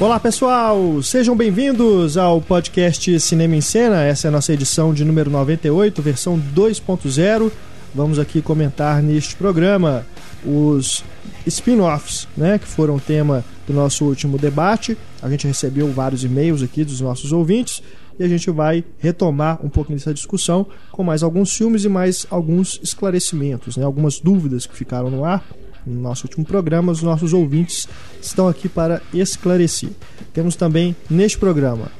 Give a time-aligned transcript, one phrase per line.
[0.00, 4.02] Olá pessoal, sejam bem-vindos ao podcast Cinema em Cena.
[4.02, 7.52] Essa é a nossa edição de número 98, versão 2.0.
[7.94, 10.06] Vamos aqui comentar neste programa
[10.42, 11.04] os
[11.46, 14.96] spin-offs, né, que foram tema do nosso último debate.
[15.20, 17.82] A gente recebeu vários e-mails aqui dos nossos ouvintes
[18.18, 22.26] e a gente vai retomar um pouquinho dessa discussão com mais alguns filmes e mais
[22.30, 25.44] alguns esclarecimentos, né, algumas dúvidas que ficaram no ar
[25.86, 27.88] no nosso último programa, os nossos ouvintes
[28.20, 29.90] estão aqui para esclarecer.
[30.32, 31.90] Temos também neste programa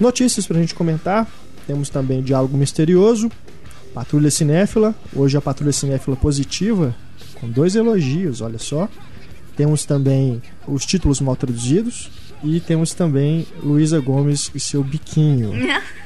[0.00, 1.26] notícias para a gente comentar,
[1.66, 3.30] temos também diálogo misterioso,
[3.92, 6.94] patrulha cinéfila, hoje a patrulha cinéfila positiva,
[7.34, 8.88] com dois elogios, olha só.
[9.56, 12.10] Temos também os títulos mal traduzidos
[12.44, 15.52] e temos também Luísa Gomes e seu biquinho.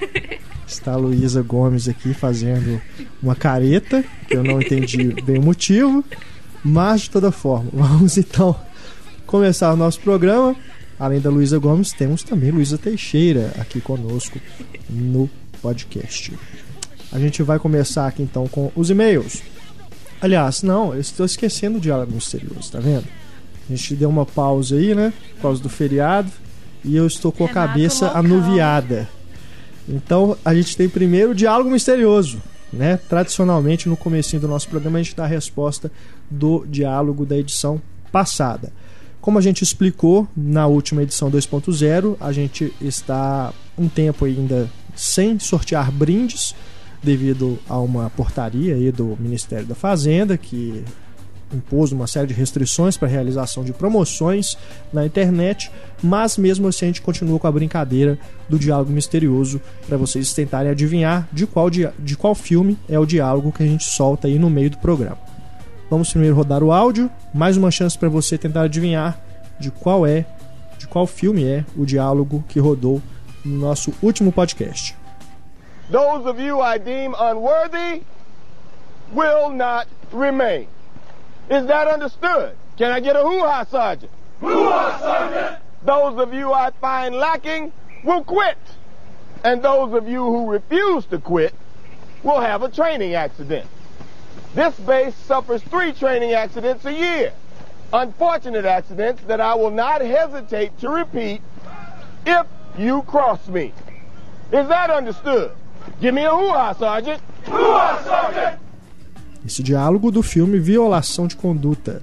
[0.66, 2.80] Está a Luísa Gomes aqui fazendo
[3.22, 6.02] uma careta, que eu não entendi bem o motivo.
[6.64, 8.56] Mas, de toda forma, vamos então
[9.26, 10.54] começar o nosso programa.
[10.98, 14.38] Além da Luísa Gomes, temos também Luísa Teixeira aqui conosco
[14.88, 15.28] no
[15.60, 16.32] podcast.
[17.10, 19.42] A gente vai começar aqui então com os e-mails.
[20.20, 23.04] Aliás, não, eu estou esquecendo o diálogo misterioso, tá vendo?
[23.68, 25.12] A gente deu uma pausa aí, né?
[25.34, 26.30] Por causa do feriado.
[26.84, 28.20] E eu estou com a Renato cabeça local.
[28.20, 29.08] anuviada.
[29.88, 32.40] Então, a gente tem primeiro o diálogo misterioso.
[32.72, 32.98] Né?
[33.08, 35.90] Tradicionalmente, no começo do nosso programa, a gente dá a resposta
[36.32, 37.80] do diálogo da edição
[38.10, 38.72] passada.
[39.20, 45.38] Como a gente explicou na última edição 2.0, a gente está um tempo ainda sem
[45.38, 46.54] sortear brindes
[47.02, 50.84] devido a uma portaria aí do Ministério da Fazenda que
[51.54, 54.56] impôs uma série de restrições para a realização de promoções
[54.92, 55.70] na internet,
[56.02, 60.70] mas mesmo assim a gente continua com a brincadeira do diálogo misterioso para vocês tentarem
[60.70, 64.48] adivinhar de qual, de qual filme é o diálogo que a gente solta aí no
[64.48, 65.31] meio do programa.
[65.92, 69.20] Vamos primeiro rodar o áudio, mais uma chance para você tentar adivinhar
[69.58, 70.24] de qual é,
[70.78, 73.02] de qual filme é o diálogo que rodou
[73.44, 74.96] no nosso último podcast.
[75.90, 78.04] Those of you I deem unworthy
[79.14, 80.66] will not remain.
[81.50, 82.54] Is that understood?
[82.78, 84.10] Can I get a hoo-ha, Sergeant?
[84.40, 85.58] Hoo-ha, Sergeant!
[85.84, 87.70] Those of you I find lacking
[88.02, 88.56] will quit.
[89.44, 91.52] And those of you who refuse to quit
[92.22, 93.66] will have a training accident.
[94.54, 97.32] This base suffers three training accidents a year.
[97.92, 101.40] Unfortunate accidents that I will not hesitate to repeat
[102.26, 102.46] if
[102.78, 103.72] you cross me.
[104.52, 105.52] Is that understood?
[106.00, 107.20] Give me a hoo-ha, Sergeant.
[107.46, 108.58] Hoo-ha, Sergeant!
[109.44, 112.00] Esse diálogo do filme Violação de Conduta,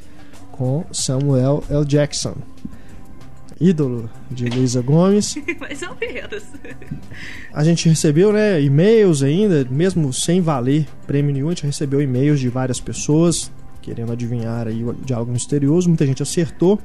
[0.51, 1.85] com Samuel L.
[1.85, 2.35] Jackson.
[3.59, 5.35] Ídolo de Luísa Gomes.
[5.59, 6.43] Mais ou menos.
[7.53, 12.39] A gente recebeu, né, e-mails ainda, mesmo sem valer prêmio nenhum, a gente recebeu e-mails
[12.39, 15.89] de várias pessoas querendo adivinhar aí o diálogo misterioso.
[15.89, 16.79] Muita gente acertou.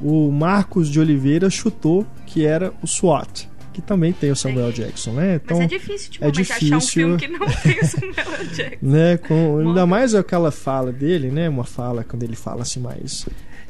[0.00, 3.48] O Marcos de Oliveira chutou que era o SWAT
[3.78, 5.36] que também tem o Samuel Jackson, né?
[5.36, 8.46] Então, Mas é difícil, tipo, é difícil achar um filme que não tem o Samuel
[8.52, 8.76] Jackson.
[8.82, 9.16] né?
[9.18, 11.48] Com, ainda mais aquela fala dele, né?
[11.48, 13.24] Uma fala quando ele fala assim mais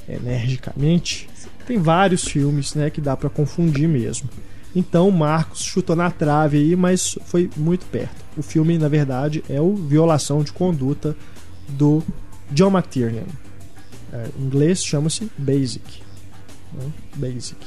[0.09, 1.28] energicamente.
[1.68, 4.26] Tem vários filmes, né, que dá para confundir mesmo.
[4.74, 8.24] Então, Marcos chutou na trave aí, mas foi muito perto.
[8.38, 11.14] O filme, na verdade, é o Violação de Conduta
[11.68, 12.02] do
[12.50, 13.26] John McTiernan.
[14.10, 16.00] É, em inglês chama-se Basic.
[16.72, 16.90] Né?
[17.16, 17.58] Basic.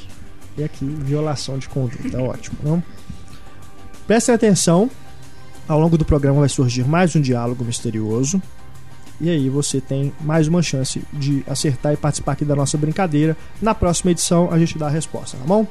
[0.57, 2.19] E aqui, violação de conduta.
[2.19, 2.83] Ótimo, não?
[4.07, 4.89] Prestem atenção.
[5.67, 8.41] Ao longo do programa vai surgir mais um diálogo misterioso.
[9.23, 13.37] E aí você tem mais uma chance de acertar e participar aqui da nossa brincadeira.
[13.61, 15.67] Na próxima edição a gente dá a resposta, tá bom?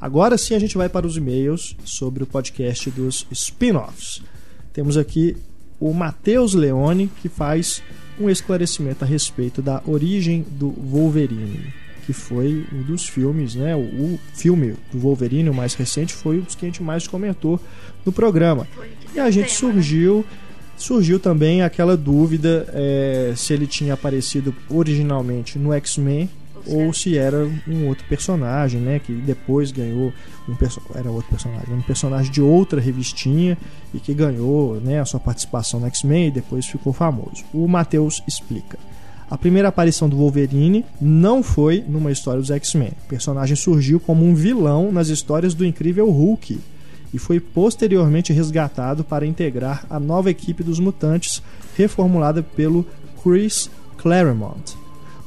[0.00, 4.20] Agora sim a gente vai para os e-mails sobre o podcast dos spin-offs.
[4.72, 5.36] Temos aqui
[5.78, 7.84] o Matheus Leone que faz
[8.18, 11.72] um esclarecimento a respeito da origem do Wolverine,
[12.04, 13.76] que foi um dos filmes, né?
[13.76, 17.06] O, o filme do Wolverine, o mais recente, foi um dos que a gente mais
[17.06, 17.60] comentou
[18.04, 18.66] no programa.
[19.14, 20.26] E a gente surgiu
[20.82, 26.28] surgiu também aquela dúvida é, se ele tinha aparecido originalmente no X-Men
[26.66, 28.98] ou se era um outro personagem, né?
[28.98, 30.12] Que depois ganhou
[30.48, 30.56] um
[30.94, 33.56] era outro personagem, um personagem de outra revistinha
[33.94, 37.44] e que ganhou, né, a sua participação no X-Men e depois ficou famoso.
[37.52, 38.78] O Matheus explica.
[39.30, 42.92] A primeira aparição do Wolverine não foi numa história dos X-Men.
[43.04, 46.58] O personagem surgiu como um vilão nas histórias do Incrível Hulk
[47.12, 51.42] e foi posteriormente resgatado para integrar a nova equipe dos mutantes,
[51.76, 52.86] reformulada pelo
[53.22, 54.76] Chris Claremont.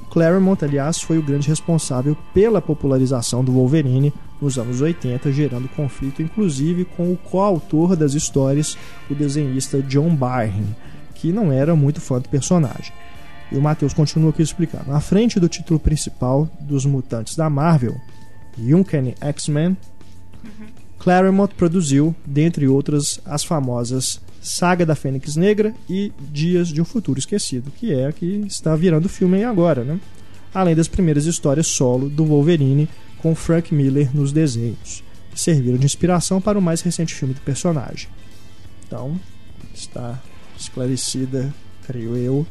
[0.01, 5.69] O Claremont, aliás, foi o grande responsável pela popularização do Wolverine nos anos 80, gerando
[5.69, 8.77] conflito inclusive com o coautor das histórias,
[9.09, 10.75] o desenhista John Byrne,
[11.15, 12.93] que não era muito fã do personagem.
[13.51, 14.91] E o Matheus continua aqui explicando.
[14.91, 17.95] Na frente do título principal dos Mutantes da Marvel,
[18.57, 19.77] Uncanny X-Men,
[21.03, 27.19] Claremont produziu, dentre outras, as famosas Saga da Fênix Negra e Dias de um Futuro
[27.19, 29.99] Esquecido, que é a que está virando filme agora, né?
[30.53, 35.85] Além das primeiras histórias solo do Wolverine com Frank Miller nos desenhos, que serviram de
[35.85, 38.07] inspiração para o mais recente filme do personagem.
[38.87, 39.19] Então,
[39.73, 40.21] está
[40.57, 41.53] esclarecida,
[41.85, 42.47] creio eu,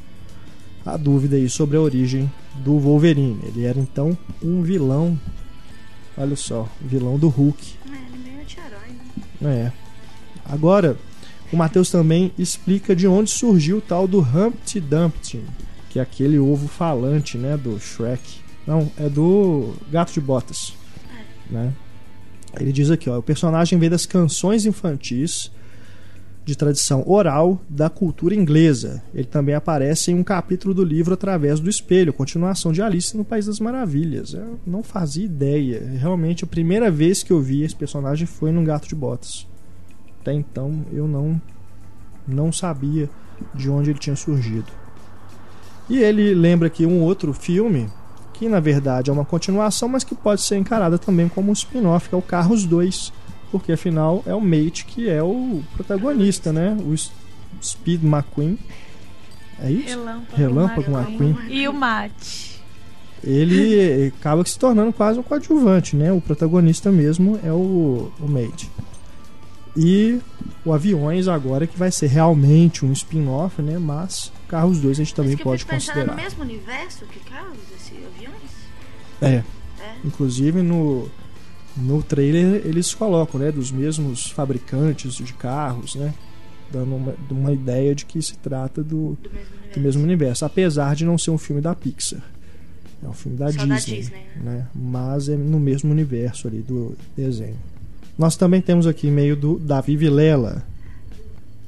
[0.84, 3.40] a dúvida aí sobre a origem do Wolverine.
[3.44, 5.18] Ele era então um vilão.
[6.18, 7.80] Olha só, vilão do Hulk.
[9.44, 9.72] É.
[10.44, 10.96] Agora,
[11.52, 15.42] o Matheus também explica de onde surgiu o tal do Humpty Dumpty,
[15.90, 18.40] que é aquele ovo falante, né, do Shrek.
[18.66, 20.72] Não, é do Gato de Botas,
[21.50, 21.72] né?
[22.58, 25.50] Ele diz aqui, ó, o personagem veio das canções infantis
[26.44, 29.02] de tradição oral da cultura inglesa.
[29.14, 33.24] Ele também aparece em um capítulo do livro Através do Espelho, continuação de Alice no
[33.24, 34.34] País das Maravilhas.
[34.34, 35.80] Eu não fazia ideia.
[35.98, 39.46] Realmente, a primeira vez que eu vi esse personagem foi no Gato de Botas.
[40.20, 41.40] Até então, eu não
[42.26, 43.10] não sabia
[43.54, 44.70] de onde ele tinha surgido.
[45.88, 47.88] E ele lembra aqui um outro filme
[48.32, 52.08] que na verdade é uma continuação, mas que pode ser encarada também como um spin-off,
[52.08, 53.12] que é o Carros 2,
[53.52, 56.76] porque afinal é o Mate que é o protagonista, né?
[56.80, 56.96] O
[57.62, 58.58] Speed McQueen.
[59.60, 59.90] É isso?
[59.90, 61.30] Relâmpago, Relâmpago McQueen.
[61.30, 61.54] McQueen.
[61.54, 62.62] E o Mate.
[63.22, 66.10] Ele acaba se tornando quase um coadjuvante, né?
[66.10, 68.70] O protagonista mesmo é o, o Mate.
[69.76, 70.18] E
[70.64, 73.78] o Aviões agora que vai ser realmente um spin-off, né?
[73.78, 76.16] Mas Carros 2 a gente também pode é considerar.
[76.16, 78.50] no mesmo universo que Carros, esse aviões?
[79.20, 79.44] É.
[79.80, 79.94] É.
[80.04, 81.10] Inclusive no,
[81.76, 83.50] no trailer eles colocam, né?
[83.52, 86.12] Dos mesmos fabricantes de carros, né?
[86.70, 89.74] Dando uma, uma ideia de que se trata do, Do mesmo universo.
[89.74, 90.44] do mesmo universo.
[90.44, 92.22] Apesar de não ser um filme da Pixar.
[93.02, 93.96] É um filme da Só da Disney.
[93.96, 94.66] Disney, né?
[94.74, 97.56] Mas é no mesmo universo ali do desenho.
[98.16, 100.62] Nós também temos aqui e-mail do Davi Vilela.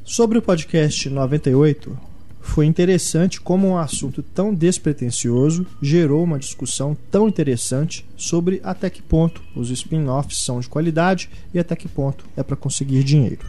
[0.05, 1.99] Sobre o podcast 98,
[2.45, 9.03] foi interessante como um assunto tão despretensioso gerou uma discussão tão interessante sobre até que
[9.03, 13.45] ponto os spin-offs são de qualidade e até que ponto é para conseguir dinheiro.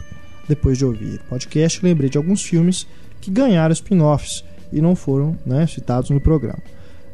[0.48, 2.86] Depois de ouvir o podcast, lembrei de alguns filmes
[3.20, 6.58] que ganharam spin-offs e não foram né, citados no programa.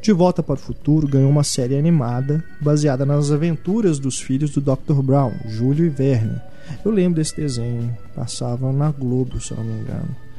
[0.01, 4.61] De Volta para o Futuro ganhou uma série animada baseada nas aventuras dos filhos do
[4.61, 5.03] Dr.
[5.03, 6.41] Brown, Júlio e Verne.
[6.85, 10.32] Eu lembro desse desenho, passava na Globo, se eu não me engano.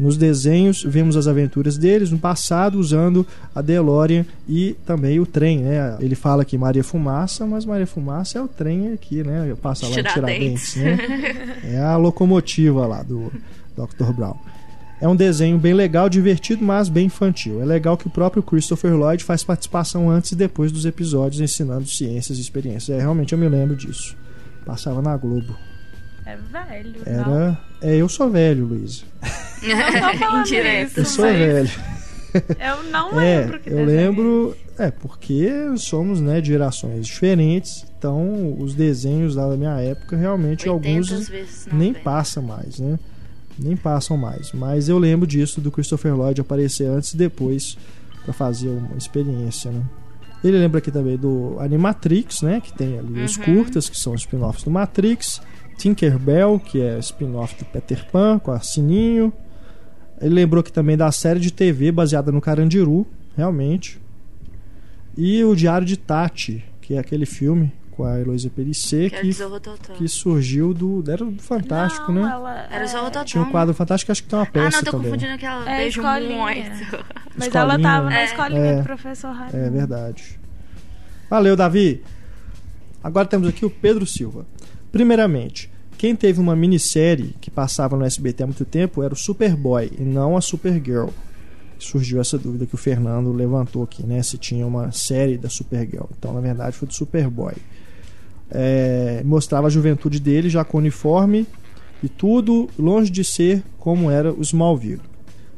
[0.00, 5.58] Nos desenhos, vemos as aventuras deles no passado usando a DeLorean e também o trem,
[5.58, 5.98] né?
[6.00, 9.54] Ele fala que Maria Fumaça, mas Maria Fumaça é o trem aqui, né?
[9.60, 10.76] Passa lá em Tiradentes.
[10.76, 10.98] Né?
[11.64, 13.30] É a locomotiva lá do
[13.76, 14.12] Dr.
[14.12, 14.36] Brown.
[15.00, 17.60] É um desenho bem legal, divertido, mas bem infantil.
[17.60, 21.86] É legal que o próprio Christopher Lloyd faz participação antes e depois dos episódios ensinando
[21.86, 22.98] ciências e experiências.
[22.98, 24.16] É, realmente eu me lembro disso.
[24.64, 25.56] Passava na Globo.
[26.26, 27.00] É velho.
[27.06, 27.58] Não, Era.
[27.80, 29.04] É, eu sou velho, Luiz.
[29.62, 30.88] Não tô falando Indireto.
[30.90, 31.70] isso, Eu sou mas velho.
[32.58, 34.56] Eu não É, lembro que eu é lembro.
[34.78, 37.84] É, porque somos né, de gerações diferentes.
[37.98, 42.00] Então, os desenhos lá da minha época, realmente, 80 alguns vezes nem 90.
[42.04, 42.98] passa mais, né?
[43.58, 44.52] Nem passam mais.
[44.52, 47.76] Mas eu lembro disso do Christopher Lloyd aparecer antes e depois
[48.24, 49.82] para fazer uma experiência, né?
[50.42, 52.62] Ele lembra aqui também do Animatrix, né?
[52.62, 53.42] Que tem ali os Uhum.
[53.44, 55.42] curtas, que são os spin-offs do Matrix.
[55.76, 59.30] Tinkerbell, que é spin-off do Peter Pan, com a Sininho.
[60.20, 64.00] Ele lembrou aqui também da série de TV baseada no Carandiru, realmente.
[65.16, 69.92] E o Diário de Tati, que é aquele filme com a Heloísa Perissé, Que que,
[69.96, 71.02] que surgiu do.
[71.10, 72.30] Era do Fantástico, não, né?
[72.30, 73.24] Ela, Era é, Zorro Totó.
[73.24, 75.06] Tinha um quadro fantástico, acho que tem uma Ah, peça não, tô também.
[75.10, 76.36] confundindo aquela É, beijo escolinha.
[76.36, 77.04] muito.
[77.36, 78.24] Mas Escolinha, ela tava na né?
[78.24, 78.76] escolinha É.
[78.76, 79.56] do professor Raimundo.
[79.56, 80.40] É verdade.
[81.28, 82.02] Valeu, Davi.
[83.02, 84.46] Agora temos aqui o Pedro Silva.
[84.92, 89.92] Primeiramente, quem teve uma minissérie que passava no SBT há muito tempo era o Superboy
[89.98, 91.10] e não a Supergirl.
[91.78, 94.22] Surgiu essa dúvida que o Fernando levantou aqui, né?
[94.22, 96.06] Se tinha uma série da Supergirl.
[96.18, 97.52] Então, na verdade, foi do Superboy.
[98.50, 101.46] É, mostrava a juventude dele já com uniforme
[102.02, 105.02] e tudo longe de ser como era o Smallville.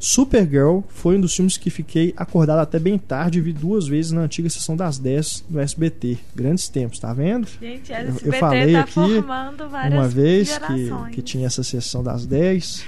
[0.04, 4.11] Supergirl foi um dos filmes que fiquei acordado até bem tarde e vi duas vezes
[4.11, 6.18] na antiga sessão das 10 do SBT.
[6.35, 7.47] Grandes tempos, tá vendo?
[7.61, 11.14] Gente, a Eu- eu SBT falei tá aqui formando várias Uma vez que, gerações.
[11.14, 12.82] que tinha essa sessão das 10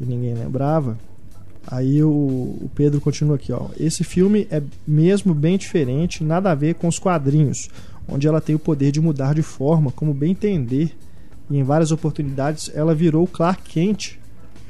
[0.00, 0.98] e ninguém lembrava.
[1.66, 3.66] Aí o, o Pedro continua aqui, ó.
[3.78, 7.68] Esse filme é mesmo bem diferente, nada a ver com os quadrinhos,
[8.08, 10.96] onde ela tem o poder de mudar de forma, como bem entender.
[11.50, 14.17] E em várias oportunidades ela virou o Clark Kent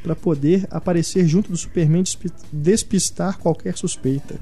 [0.02, 4.37] para poder aparecer junto do Superman e despi- despistar qualquer suspeita.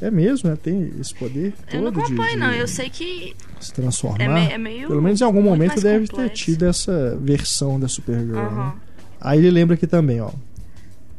[0.00, 0.56] É mesmo, né?
[0.60, 2.52] Tem esse poder todo Eu não de- acompanho, de, não.
[2.52, 4.20] Eu sei que se transformar.
[4.24, 4.88] é, me- é meio.
[4.88, 8.34] Pelo menos em algum momento deve ter tido essa versão da Supergirl.
[8.34, 8.40] né?
[8.40, 8.74] Aham.
[9.20, 10.30] Aí ele lembra aqui também, ó.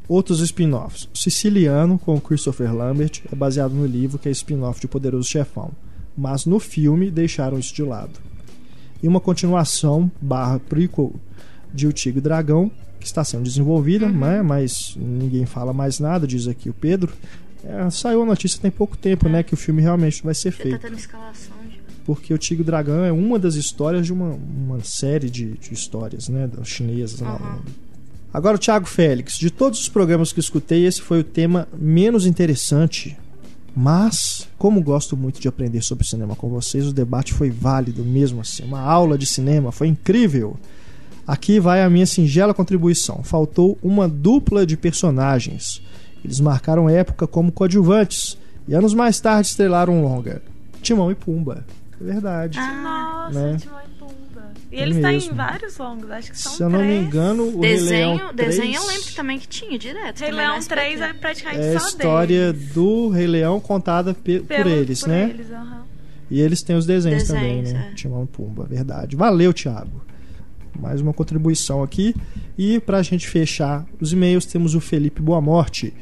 [0.08, 1.08] Outros spin-offs.
[1.14, 5.72] Siciliano, com Christopher Lambert, é baseado no livro que é spin-off de Poderoso Chefão.
[6.16, 8.20] Mas no filme deixaram isso de lado.
[9.02, 11.14] E uma continuação barra prequel
[11.74, 14.14] de O Tigre e Dragão, que está sendo desenvolvida, Uhum.
[14.20, 14.42] né?
[14.42, 17.12] mas ninguém fala mais nada, diz aqui o Pedro.
[17.66, 19.42] É, saiu a notícia tem pouco tempo, né?
[19.42, 21.56] Que o filme realmente vai ser Já feito tá tendo escalação.
[21.72, 21.78] já.
[22.06, 25.54] porque o Tigre e o Dragão é uma das histórias de uma, uma série de,
[25.58, 27.22] de histórias, né, chinesas.
[27.22, 27.36] lá.
[27.36, 27.60] Aham.
[28.34, 32.26] Agora, o Thiago Félix, de todos os programas que escutei, esse foi o tema menos
[32.26, 33.16] interessante.
[33.76, 38.42] Mas, como gosto muito de aprender sobre cinema com vocês, o debate foi válido mesmo
[38.42, 38.64] assim.
[38.64, 40.58] Uma aula de cinema, foi incrível.
[41.26, 43.24] Aqui vai a minha singela contribuição.
[43.24, 45.82] Faltou uma dupla de personagens.
[46.24, 48.38] Eles marcaram época como coadjuvantes
[48.68, 50.42] e anos mais tarde estrelaram um longa.
[50.82, 51.66] Timão e Pumba.
[52.00, 52.58] É verdade.
[52.60, 53.58] Ah, Nossa, Né?
[53.58, 54.14] Timão e Pumba.
[54.72, 55.36] E É ele está em mesmo.
[55.36, 57.06] vários longos, acho que são Se eu não me três.
[57.06, 60.20] engano, o Rei desenho, Leão desenho eu 3 lembro também que tinha direto.
[60.20, 60.82] Rei também Leão no SBT.
[60.82, 62.74] 3 é praticamente é a só história deles.
[62.74, 65.30] do Rei Leão contada pe- por Pelo- eles, por né?
[65.30, 65.48] eles.
[66.32, 67.90] E eles têm os desenhos, também, Desenhos, né?
[67.92, 67.96] é.
[67.96, 69.16] Timão e Pumba, verdade.
[69.16, 70.02] Valeu, Thiago.
[70.80, 72.16] Mais uma contribuição aqui.
[72.58, 75.94] E pra gente fechar os e-mails, temos o Felipe Boamorte.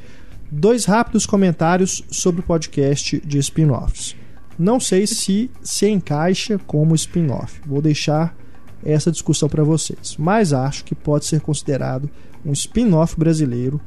[0.51, 4.15] Dois rápidos comentários sobre o podcast de spin-offs.
[4.57, 7.61] Não sei se se encaixa como spin-off.
[7.65, 8.35] Vou deixar
[8.83, 10.15] essa discussão para vocês.
[10.17, 12.09] Mas acho que pode ser considerado
[12.45, 13.79] um spin-off brasileiro.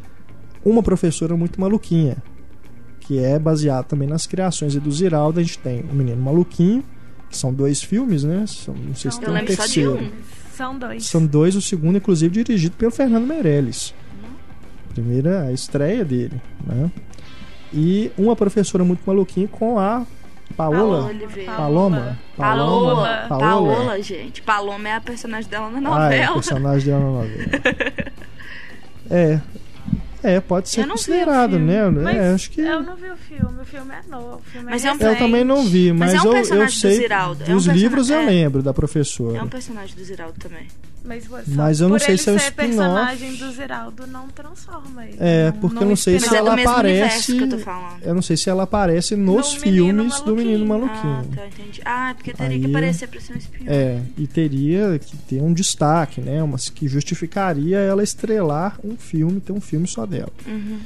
[0.65, 2.17] Uma professora muito maluquinha
[3.07, 5.39] que é baseado também nas criações do Ziraldo.
[5.39, 6.83] A gente tem o Menino Maluquinho,
[7.31, 8.45] que são dois filmes, né?
[8.47, 9.97] São, não sei se tem um só de terceiro.
[9.97, 10.11] um.
[10.55, 11.07] São dois.
[11.07, 13.95] São dois, o segundo, inclusive, dirigido pelo Fernando Meirelles.
[14.93, 16.91] Primeira a estreia dele, né?
[17.73, 20.07] E uma professora muito maluquinha com a
[20.57, 20.79] Paola.
[20.79, 21.53] Paola Oliveira.
[21.53, 22.19] Paloma?
[22.37, 24.01] Paola.
[24.01, 24.41] Gente.
[24.43, 26.35] Paloma é a personagem dela na Ah, é, novela.
[26.35, 28.15] personagem dela na novela.
[29.11, 29.39] É.
[30.25, 31.89] É, pode ser considerado, né?
[31.91, 32.63] Mas É, acho que.
[32.63, 34.37] eu não vi o filme, o filme é novo.
[34.37, 36.27] O filme Mas é é um- Eu também não vi, mas, Mas é um eu,
[36.31, 38.25] eu personagem do sei Ziraldo, é um livros eu é.
[38.27, 39.37] lembro da professora.
[39.37, 40.67] É um personagem do Ziraldo também.
[41.07, 42.67] Mas, só Mas eu não sei ele se é um ser spin-off.
[42.77, 45.17] personagem do Ziraldo não transforma ele.
[45.21, 47.37] É, porque eu não sei se é ela aparece.
[47.37, 47.49] eu.
[48.03, 51.21] Eu não sei se ela aparece nos No Menino filmes do Menino Maluquinho.
[51.31, 51.83] Ah, tá, entendi.
[51.85, 53.65] Ah, é porque teria Aí- que aparecer pra ser um espião.
[53.67, 56.43] É, e teria que ter um destaque, né?
[56.43, 60.33] Uma, que justificaria ela estrelar um filme, ter um filme só dela.
[60.47, 60.79] Uhum.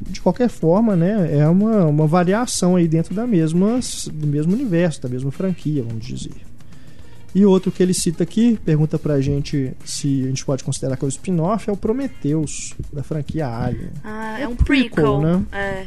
[0.00, 1.38] De qualquer forma, né?
[1.38, 3.78] É uma, uma variação aí dentro da mesma,
[4.12, 6.32] do mesmo universo, da mesma franquia, vamos dizer.
[7.34, 11.04] E outro que ele cita aqui, pergunta pra gente se a gente pode considerar que
[11.04, 13.90] é o spin-off, é o Prometheus, da franquia Alien.
[14.04, 15.20] Ah, É é um prequel, prequel.
[15.20, 15.42] né?
[15.52, 15.86] É.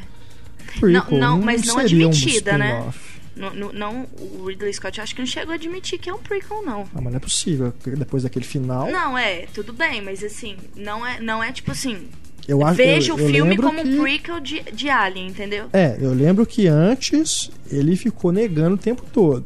[0.79, 2.91] Prequel, não, mas não seria um admitida, né?
[3.35, 4.07] Não, não, não-
[4.39, 6.81] o Ridley Scott acho que não chegou a admitir que é um prequel, não.
[6.95, 8.89] Ah, mas não é possível, depois daquele final.
[8.89, 12.07] Não, é, tudo bem, mas assim, não é, não é tipo assim.
[12.47, 15.65] eu acho, veja eu, o eu filme como que, um prequel de, de Alien, entendeu?
[15.73, 19.45] É, eu lembro que antes ele ficou negando o tempo todo.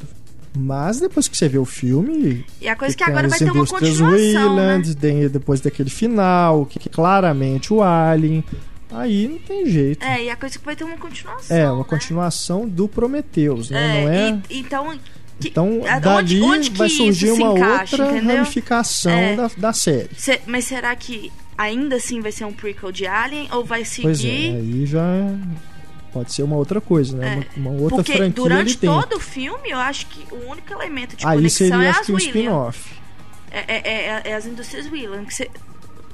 [0.58, 3.38] Mas depois que você vê o filme, E a coisa é que tem agora vai
[3.38, 4.10] ter uma continuação,
[4.56, 4.66] né?
[4.68, 8.44] Wayland, tem depois daquele final, que é claramente o Alien.
[8.92, 10.04] Aí não tem jeito.
[10.04, 11.56] É, e a coisa é que vai ter uma continuação.
[11.56, 11.86] É, uma né?
[11.88, 13.80] continuação do Prometheus, né?
[14.00, 14.42] É, não é?
[14.50, 15.00] e- então.
[15.40, 18.36] que- Então, dali onde, onde que vai surgir uma encaixa, outra entendeu?
[18.38, 19.36] ramificação É.
[19.36, 20.10] da, da série.
[20.18, 24.02] Se- mas será que ainda assim vai ser um prequel de Alien ou vai seguir?
[24.08, 25.02] Pois é, aí já
[26.12, 27.46] pode ser uma outra coisa, né?
[27.56, 31.16] Uma, uma outra Porque franquia durante todo o filme, eu acho que o único elemento
[31.16, 32.94] de Aí conexão seria, é acho as que um spin-off.
[33.52, 35.28] É, é- é- é as indústrias Williams.
[35.28, 35.50] que você-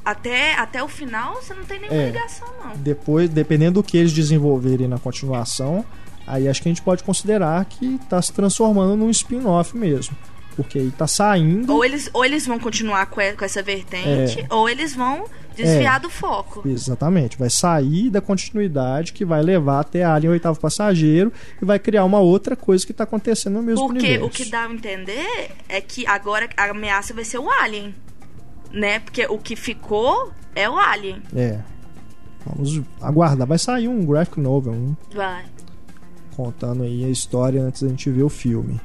[0.04, 2.06] até, até o final você não tem nenhuma É.
[2.08, 2.78] ligação, não.
[2.78, 5.84] Depois, dependendo do que eles desenvolverem na continuação,
[6.28, 10.16] aí acho que a gente pode considerar que tá se transformando num spin-off mesmo.
[10.56, 11.74] Porque aí tá saindo.
[11.74, 14.48] Ou eles, ou eles vão continuar com, essa vertente, É.
[14.54, 16.68] ou eles vão desviar do foco.
[16.68, 21.32] Exatamente, vai sair da continuidade que vai levar até Alien Oitavo Passageiro
[21.62, 24.26] e vai criar uma outra coisa que tá acontecendo no mesmo Porque universo.
[24.26, 27.94] o que dá a entender é que agora a ameaça vai ser o Alien.
[28.72, 29.00] Né?
[29.00, 31.22] Porque o que ficou é o Alien.
[31.34, 31.60] É.
[32.46, 33.48] Vamos aguardar.
[33.48, 35.46] Vai sair um graphic novel, um Vai.
[36.36, 38.80] contando aí a história antes da gente ver o filme.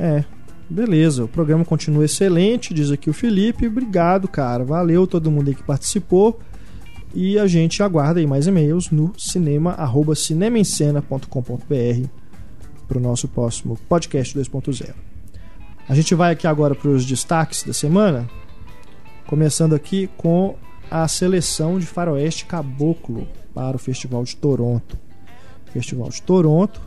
[0.00, 0.24] É,
[0.68, 1.24] beleza.
[1.24, 3.66] O programa continua excelente, diz aqui o Felipe.
[3.66, 4.64] Obrigado, cara.
[4.64, 6.40] Valeu todo mundo aí que participou.
[7.14, 12.08] E a gente aguarda aí mais e-mails no cinema, arroba cinemaencena.com.br
[12.88, 14.92] para o nosso próximo podcast 2.0.
[15.88, 18.28] A gente vai aqui agora para os destaques da semana,
[19.26, 20.56] começando aqui com
[20.90, 24.98] a seleção de Faroeste Caboclo para o Festival de Toronto.
[25.72, 26.80] Festival de Toronto,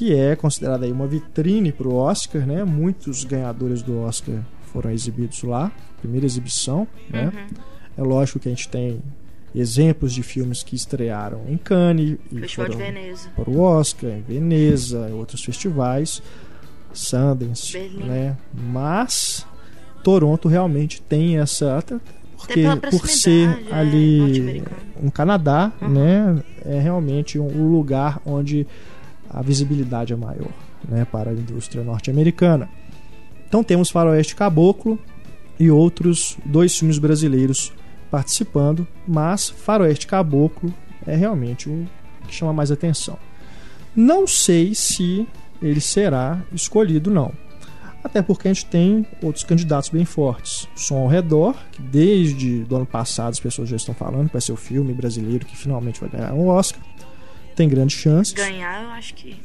[0.00, 2.64] que é considerada aí uma vitrine para o Oscar, né?
[2.64, 4.36] Muitos ganhadores do Oscar
[4.72, 7.30] foram exibidos lá, primeira exibição, né?
[7.34, 7.62] Uhum.
[7.98, 9.02] É lógico que a gente tem
[9.54, 15.06] exemplos de filmes que estrearam em Cannes e Festival foram para o Oscar, em Veneza,
[15.10, 16.22] em outros festivais,
[16.94, 18.04] Sundance, Berlim.
[18.04, 18.36] né?
[18.54, 19.46] Mas
[20.02, 21.98] Toronto realmente tem essa até
[22.38, 24.62] porque por ser é, ali
[25.02, 25.88] um Canadá, Uhum.
[25.90, 26.42] né?
[26.64, 28.66] É realmente um lugar onde
[29.30, 30.52] a visibilidade é maior,
[30.88, 32.68] né, para a indústria norte-americana.
[33.48, 34.98] Então temos Faroeste Caboclo
[35.58, 37.72] e outros dois filmes brasileiros
[38.10, 40.74] participando, mas Faroeste Caboclo
[41.06, 41.86] é realmente o
[42.26, 43.18] que chama mais atenção.
[43.94, 45.26] Não sei se
[45.62, 47.32] ele será escolhido não.
[48.02, 50.66] Até porque a gente tem outros candidatos bem fortes.
[50.74, 54.40] Som ao Redor, que desde o ano passado as pessoas já estão falando que vai
[54.40, 56.80] ser o filme brasileiro que finalmente vai ganhar um Oscar.
[57.60, 58.32] Tem grandes chances.
[58.32, 59.36] Ganhar, eu acho que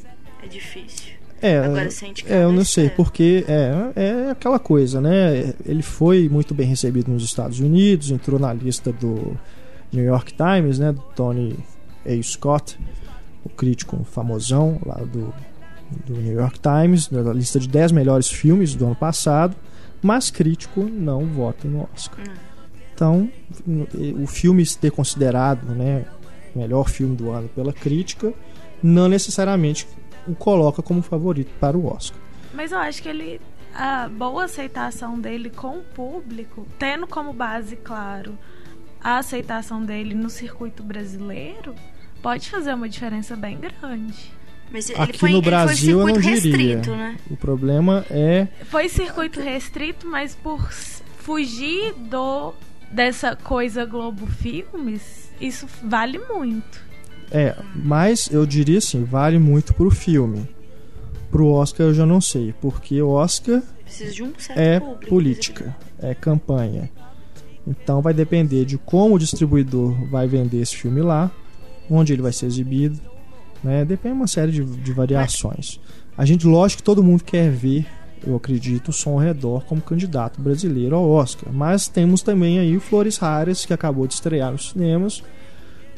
[0.42, 1.16] é difícil.
[1.42, 5.54] É, Agora, ser é, eu não sei, porque é, é aquela coisa, né?
[5.66, 9.38] Ele foi muito bem recebido nos Estados Unidos, entrou na lista do
[9.92, 10.94] New York Times, né?
[10.94, 11.60] Do Tony
[12.06, 12.24] A.
[12.24, 12.80] Scott,
[13.44, 15.34] o crítico famosão lá do,
[16.06, 19.58] do New York Times, na lista de 10 melhores filmes do ano passado,
[20.02, 22.22] mas crítico não vota no Oscar.
[22.26, 22.34] Hum.
[22.94, 23.30] Então,
[24.24, 26.06] o filme ter considerado, né,
[26.56, 28.34] melhor filme do ano pela crítica,
[28.82, 29.88] não necessariamente
[30.28, 32.20] o coloca como favorito para o Oscar.
[32.54, 33.42] Mas eu acho que ele.
[33.78, 38.38] A boa aceitação dele com o público, tendo como base, claro,
[39.02, 41.76] a aceitação dele no circuito brasileiro,
[42.22, 44.32] pode fazer uma diferença bem grande.
[44.72, 46.76] Mas ele Aqui foi, no Brasil eu foi não circuito diria.
[46.78, 47.18] restrito, né?
[47.30, 52.54] O problema é Foi circuito restrito, mas por fugir do
[52.90, 56.84] dessa coisa Globo Filmes, isso vale muito.
[57.32, 60.48] é, mas eu diria assim, vale muito pro filme.
[61.32, 63.62] Pro Oscar eu já não sei, porque o Oscar
[64.26, 65.08] um certo é público.
[65.08, 66.90] política, é campanha.
[67.68, 71.32] Então vai depender de como o distribuidor vai vender esse filme lá,
[71.90, 73.00] onde ele vai ser exibido,
[73.64, 73.84] né?
[73.84, 75.80] Depende de uma série de, de variações.
[76.18, 77.86] A gente, lógico que todo mundo quer ver,
[78.26, 81.52] eu acredito, o Som ao Redor como candidato brasileiro ao Oscar.
[81.54, 85.24] Mas temos também aí o Flores Raras, que acabou de estrear nos cinemas.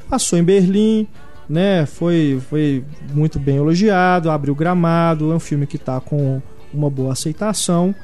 [0.09, 1.07] Passou em Berlim,
[1.49, 1.85] né?
[1.85, 6.41] Foi, foi muito bem elogiado, abriu gramado, é um filme que está com
[6.73, 7.95] uma boa aceitação.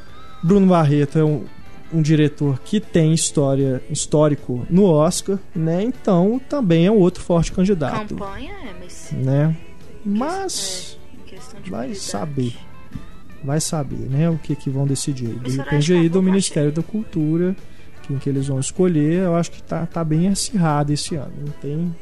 [0.42, 1.46] Bruno Barreto é um,
[1.94, 5.84] um diretor que tem história histórico no Oscar, né?
[5.84, 9.12] Então também é um outro forte candidato, Campanha é, mas.
[9.12, 9.56] né?
[10.06, 10.98] Mas
[11.32, 12.54] É, vai saber.
[13.44, 15.36] Vai saber, né, o que que vão decidir.
[15.40, 17.56] Depende aí do Ministério da Cultura,
[18.04, 19.24] quem que eles vão escolher.
[19.24, 21.34] Eu acho que tá, tá bem acirrado esse ano.
[21.46, 21.96] Não tem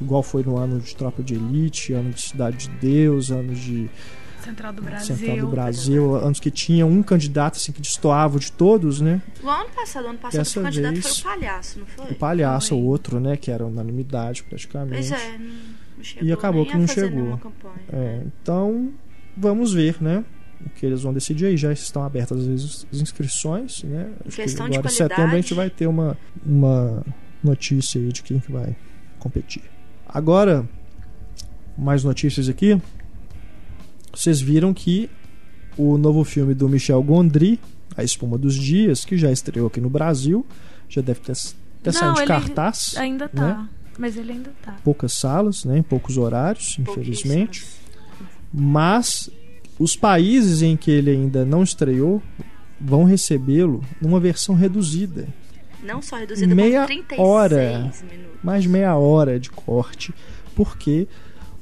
[0.00, 3.90] igual foi no ano de Tropa de Elite, ano de Cidade de Deus, ano de
[4.48, 5.16] Central do Brasil.
[5.16, 9.20] Central do Brasil, anos que tinha um candidato assim que destoava de todos, né?
[9.42, 12.06] O ano passado, o ano passado Dessa o candidato vez, foi o palhaço, não foi?
[12.06, 15.08] O palhaço, o outro, né, que era unanimidade praticamente.
[15.08, 17.40] Pois é, não, chegou E acabou que não chegou.
[17.92, 18.90] É, então,
[19.36, 20.24] vamos ver, né?
[20.64, 21.56] O que eles vão decidir aí.
[21.56, 24.10] Já estão abertas as inscrições, né?
[24.26, 27.04] Acho que agora em setembro a gente vai ter uma, uma
[27.42, 28.76] notícia aí de quem que vai
[29.18, 29.62] competir.
[30.06, 30.68] Agora,
[31.76, 32.80] mais notícias aqui.
[34.12, 35.08] Vocês viram que
[35.76, 37.60] o novo filme do Michel Gondry,
[37.96, 40.44] A Espuma dos Dias, que já estreou aqui no Brasil,
[40.88, 41.36] já deve ter,
[41.82, 42.96] ter Não, saído de cartaz.
[42.96, 43.58] Ainda tá.
[43.58, 43.68] Né?
[43.98, 44.76] Mas ele ainda tá.
[44.82, 45.84] Poucas salas, né?
[45.88, 47.64] poucos horários, infelizmente.
[48.52, 49.30] Mas
[49.78, 52.22] os países em que ele ainda não estreou
[52.80, 55.28] vão recebê-lo numa versão reduzida.
[55.82, 57.78] Não só reduzida Meia por 36 hora.
[57.78, 58.04] minutos.
[58.42, 60.12] Mais meia hora de corte,
[60.54, 61.06] porque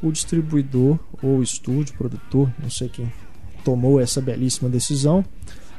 [0.03, 3.13] o distribuidor ou estúdio, produtor, não sei quem
[3.65, 5.25] tomou essa belíssima decisão,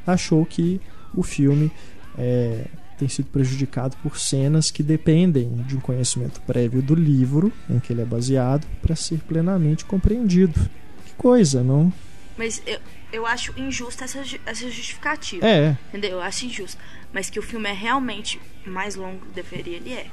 [0.05, 0.81] achou que
[1.15, 1.71] o filme
[2.17, 2.65] é,
[2.97, 7.93] tem sido prejudicado por cenas que dependem de um conhecimento prévio do livro em que
[7.93, 10.59] ele é baseado para ser plenamente compreendido.
[11.05, 11.91] Que coisa, não?
[12.37, 12.79] Mas eu,
[13.11, 15.45] eu acho injusta essa, essa justificativa.
[15.47, 16.11] É, Entendeu?
[16.11, 16.79] Eu acho injusto.
[17.11, 20.07] Mas que o filme é realmente mais longo do que deveria, ele é.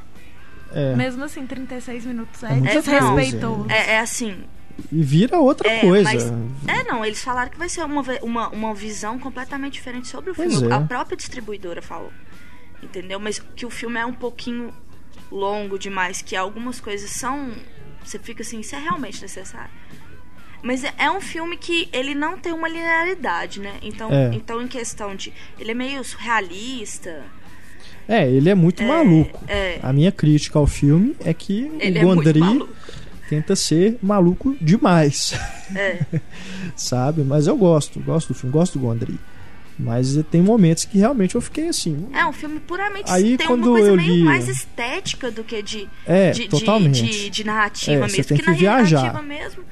[0.72, 0.94] é.
[0.96, 3.64] Mesmo assim, 36 minutos é, É desrespeitoso.
[3.64, 4.44] coisa, É, é assim.
[4.90, 6.02] E vira outra É, coisa.
[6.02, 6.32] mas-
[6.66, 10.34] É, não, eles falaram que vai ser uma, uma, uma visão completamente diferente sobre o
[10.34, 10.68] filme.
[10.70, 10.74] é.
[10.74, 12.12] A própria distribuidora falou.
[12.82, 13.20] Entendeu?
[13.20, 14.72] Mas que o filme é um pouquinho
[15.30, 17.52] longo demais, que algumas coisas são.
[18.04, 19.70] Você fica assim, isso é realmente necessário.
[20.64, 23.74] Mas é, é um filme que ele não tem uma linearidade, né?
[23.82, 24.30] Então, É.
[24.34, 25.32] então em questão de.
[25.60, 27.22] Ele é meio surrealista.
[28.08, 29.38] É, ele é muito maluco.
[29.46, 29.78] É.
[29.82, 32.40] A minha crítica ao filme é que Ele o é Gondry
[33.28, 35.32] tenta ser maluco demais.
[35.76, 36.00] É.
[36.76, 37.22] Sabe?
[37.22, 39.18] Mas eu gosto, gosto do filme, gosto do Gondry.
[39.78, 42.06] Mas tem momentos que realmente eu fiquei assim.
[42.12, 45.42] É um filme puramente Aí, tem quando uma coisa eu meio li- mais estética do
[45.42, 47.02] que de, É, de, de- totalmente.
[47.02, 48.24] de, de narrativa É, você mesmo.
[48.24, 48.96] tem Porque que na viajar.
[49.02, 49.64] narrativa mesmo,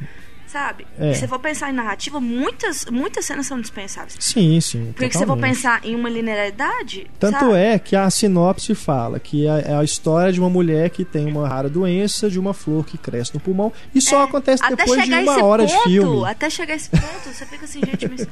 [0.52, 0.86] sabe?
[0.98, 1.14] É.
[1.14, 4.16] Se você for pensar em narrativa, muitas, muitas cenas são dispensáveis.
[4.20, 4.92] Sim, sim.
[4.94, 7.10] Porque se você for pensar em uma linearidade.
[7.18, 7.54] Tanto sabe?
[7.54, 11.26] é que a sinopse fala que é é a história de uma mulher que tem
[11.26, 14.76] uma rara doença, de uma flor que cresce no pulmão, e só acontece É, Até
[14.76, 16.26] depois de uma hora ponto, de filme.
[16.26, 18.26] até chegar esse ponto, você fica assim, gente, mas.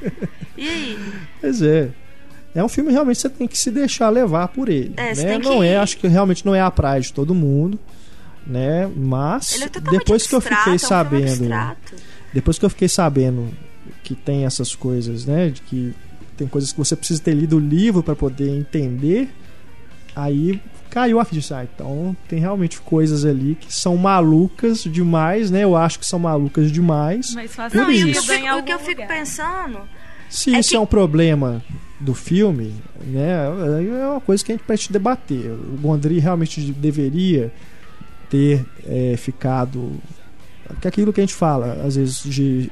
[0.57, 0.99] E aí?
[1.39, 1.89] Pois é.
[2.53, 4.93] É um filme realmente você tem que se deixar levar por ele.
[4.97, 5.37] É, né?
[5.37, 7.79] Não que- é, acho que realmente não é a praia de todo mundo,
[8.45, 8.89] né?
[8.95, 11.95] Mas é depois que eu abstrato, fiquei é um sabendo, abstrato.
[12.33, 13.49] Depois que eu fiquei sabendo
[14.03, 15.93] que tem essas coisas, né, de que
[16.37, 19.29] tem coisas que você precisa ter lido o livro para poder entender,
[20.15, 21.57] aí caiu a ficha.
[21.59, 25.63] Ah, então tem realmente coisas ali que são malucas demais, né?
[25.63, 27.33] Eu acho que são malucas demais.
[27.33, 28.31] Mas faz Por que eu isso.
[28.33, 29.07] em fico, o que eu fico lugar.
[29.17, 29.79] pensando.
[30.29, 31.61] Se É isso que- é um problema
[31.99, 32.73] do filme,
[33.05, 33.45] né,
[34.01, 35.51] é uma coisa que a gente pode debater.
[35.51, 37.53] O Gondry realmente deveria
[38.29, 39.91] ter é, ficado.
[40.79, 42.69] Que é aquilo que a gente fala, às vezes, de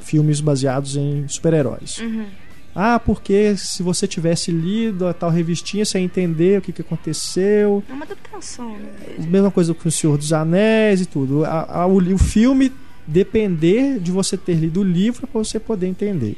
[0.00, 1.98] filmes baseados em super-heróis.
[1.98, 2.26] Uhum.
[2.74, 6.82] Ah, porque se você tivesse lido a tal revistinha, você ia entender o que, que
[6.82, 7.82] aconteceu.
[7.88, 8.90] É uma adaptação, né?
[9.18, 11.44] Mesma coisa com o Senhor dos Anéis e tudo.
[11.44, 12.70] A- a- o, o filme
[13.06, 16.36] depender de você ter lido o livro para você poder entender.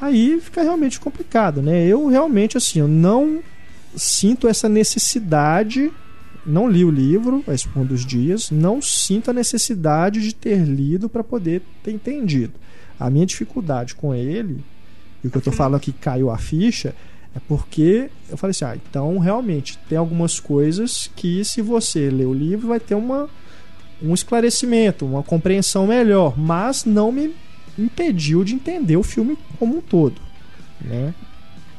[0.00, 1.86] Aí fica realmente complicado, né?
[1.86, 3.40] Eu realmente assim, eu não
[3.96, 5.90] sinto essa necessidade,
[6.48, 11.08] não li o livro, a Espuma dos Dias, não sinto a necessidade de ter lido
[11.08, 12.54] para poder ter entendido.
[12.98, 14.64] A minha dificuldade com ele,
[15.22, 16.94] e o que eu tô falando que caiu a ficha,
[17.36, 22.26] é porque eu falei assim, ah, então realmente tem algumas coisas que se você ler
[22.26, 23.28] o livro vai ter uma,
[24.02, 27.34] um esclarecimento, uma compreensão melhor, mas não me
[27.78, 30.20] impediu de entender o filme como um todo,
[30.80, 31.14] né?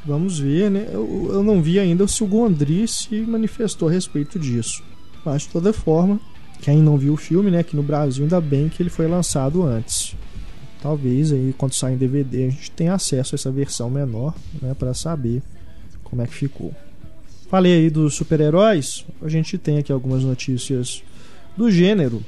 [0.06, 0.88] Vamos ver, né?
[0.92, 4.82] Eu, eu não vi ainda se o Gondry se manifestou a respeito disso.
[5.26, 6.20] Mas de toda forma,
[6.62, 9.64] quem não viu o filme, né, aqui no Brasil, ainda bem que ele foi lançado
[9.64, 10.16] antes.
[10.82, 14.74] Talvez aí quando sair em DVD a gente tenha acesso a essa versão menor, né,
[14.74, 15.42] para saber
[16.04, 16.74] como é que ficou.
[17.50, 21.04] Falei aí dos super-heróis, a gente tem aqui algumas notícias
[21.58, 22.24] do gênero.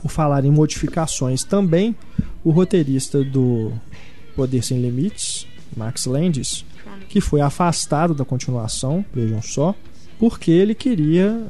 [0.00, 1.96] Por falar em modificações também,
[2.44, 3.72] o roteirista do
[4.36, 6.64] Poder Sem Limites, Max Landis,
[7.08, 9.74] que foi afastado da continuação, vejam só,
[10.18, 11.46] porque ele queria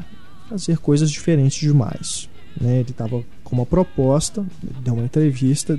[0.48, 2.28] fazer coisas diferentes demais.
[2.60, 2.80] Né?
[2.80, 4.44] Ele estava com uma proposta,
[4.82, 5.78] deu uma entrevista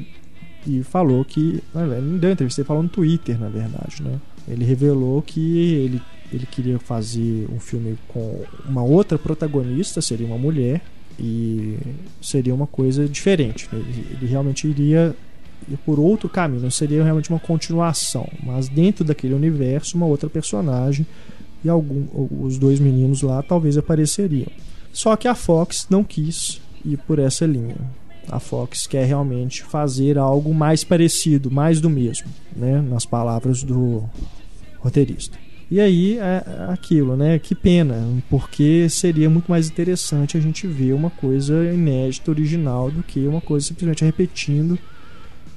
[0.65, 1.63] e falou que.
[1.73, 4.02] Não deu entrevista, ele falou no Twitter, na verdade.
[4.02, 4.19] Né?
[4.47, 10.38] Ele revelou que ele, ele queria fazer um filme com uma outra protagonista, seria uma
[10.38, 10.82] mulher,
[11.19, 11.78] e
[12.21, 13.67] seria uma coisa diferente.
[13.71, 15.29] Ele, ele realmente iria ir
[15.86, 21.06] por outro caminho, não seria realmente uma continuação, mas dentro daquele universo, uma outra personagem
[21.63, 22.06] e algum,
[22.43, 24.48] os dois meninos lá talvez apareceriam.
[24.91, 27.76] Só que a Fox não quis ir por essa linha.
[28.28, 32.82] A Fox quer realmente fazer algo mais parecido, mais do mesmo, né?
[32.82, 34.04] nas palavras do
[34.80, 35.38] roteirista.
[35.72, 37.38] E aí é aquilo, né?
[37.38, 43.04] Que pena, porque seria muito mais interessante a gente ver uma coisa inédita, original, do
[43.04, 44.80] que uma coisa simplesmente repetindo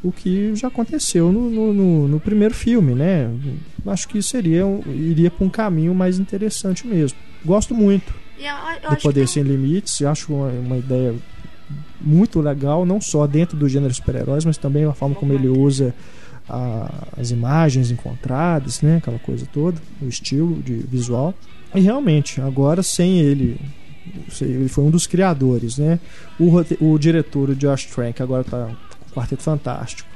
[0.02, 3.30] o que já aconteceu no, no, no, no primeiro filme, né?
[3.86, 7.18] Acho que seria iria para um caminho mais interessante mesmo.
[7.44, 11.14] Gosto muito eu, eu do Poder Sem Limites, acho uma, uma ideia
[12.00, 15.94] muito legal, não só dentro do gênero super-heróis, mas também a forma como ele usa
[16.48, 18.96] a- as imagens encontradas, né?
[18.96, 21.32] Aquela coisa toda, o estilo de visual.
[21.74, 23.58] E realmente, agora sem ele,
[24.40, 26.00] ele foi um dos criadores, né?
[26.38, 26.50] O,
[26.84, 30.08] o diretor, o Josh Trank, agora tá o Quarteto Fantástico.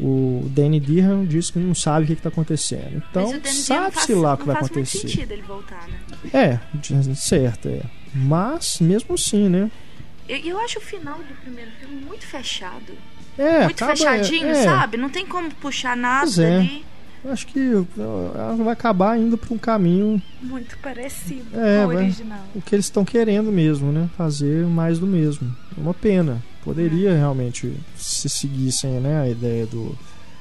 [0.00, 3.02] O Danny Dehan disse que não sabe o que está acontecendo.
[3.10, 4.98] Então, sabe-se lá o que vai Não faz acontecer.
[4.98, 6.00] sentido ele voltar, né?
[6.32, 7.82] É, certo, é.
[8.14, 9.70] Mas, mesmo assim, né?
[10.28, 12.92] Eu, eu acho o final do primeiro filme muito fechado.
[13.38, 14.96] É, muito acaba- fechadinho, é, sabe?
[14.96, 16.56] Não tem como puxar nada é.
[16.58, 16.84] dali.
[17.24, 17.58] Acho que
[17.96, 22.44] ela vai acabar indo para um caminho Muito parecido É, com o original.
[22.54, 24.10] o que eles estão querendo mesmo, né?
[24.16, 25.54] Fazer mais do mesmo.
[25.76, 26.42] É uma pena.
[26.64, 29.96] Poderia realmente se seguissem, né, a ideia do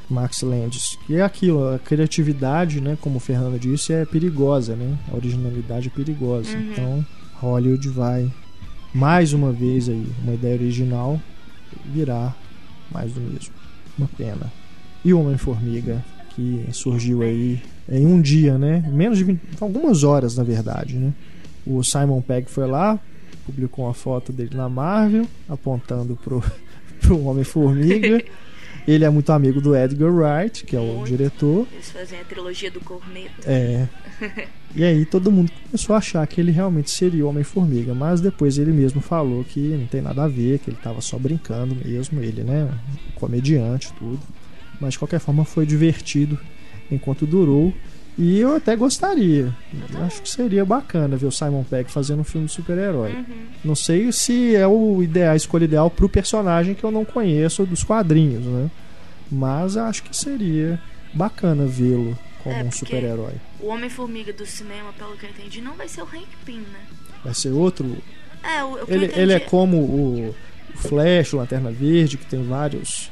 [0.09, 0.97] Max Landis.
[1.09, 4.97] E é aquilo, a criatividade, né, como o Fernando disse, é perigosa, né?
[5.11, 6.55] A originalidade é perigosa.
[6.55, 6.71] Uhum.
[6.71, 8.31] Então, Hollywood vai
[8.93, 11.19] mais uma vez aí, uma ideia original
[11.85, 12.35] virar
[12.91, 13.53] mais do mesmo.
[13.97, 14.51] Uma pena.
[15.03, 16.03] E Homem-Formiga,
[16.35, 18.83] que surgiu aí em um dia, né?
[18.91, 21.13] Menos de 20, algumas horas, na verdade, né?
[21.65, 22.99] O Simon Pegg foi lá,
[23.45, 26.43] publicou uma foto dele na Marvel, apontando pro,
[27.01, 28.23] pro Homem-Formiga.
[28.87, 31.67] Ele é muito amigo do Edgar Wright, que é o diretor.
[31.71, 33.41] Eles fazem a trilogia do Corneto.
[33.45, 33.87] É.
[34.73, 38.57] E aí todo mundo começou a achar que ele realmente seria o Homem-Formiga, mas depois
[38.57, 42.21] ele mesmo falou que não tem nada a ver, que ele estava só brincando mesmo,
[42.21, 42.73] ele, né,
[43.15, 44.21] comediante, tudo.
[44.81, 46.37] Mas de qualquer forma foi divertido
[46.91, 47.73] enquanto durou.
[48.17, 49.55] E eu até gostaria.
[49.93, 53.13] Eu acho que seria bacana ver o Simon Pegg fazendo um filme de super-herói.
[53.13, 53.45] Uhum.
[53.63, 57.65] Não sei se é o ideal, a escolha ideal pro personagem que eu não conheço
[57.65, 58.69] dos quadrinhos, né?
[59.31, 60.77] Mas acho que seria
[61.13, 63.35] bacana vê-lo como É, um super-herói.
[63.61, 66.81] O Homem-Formiga do cinema, pelo que eu entendi, não vai ser o Hank Pym, né?
[67.23, 67.97] Vai ser outro.
[68.43, 70.35] É, o, o Ele, ele é como o
[70.73, 73.09] o Flash, o Lanterna Verde, que tem vários.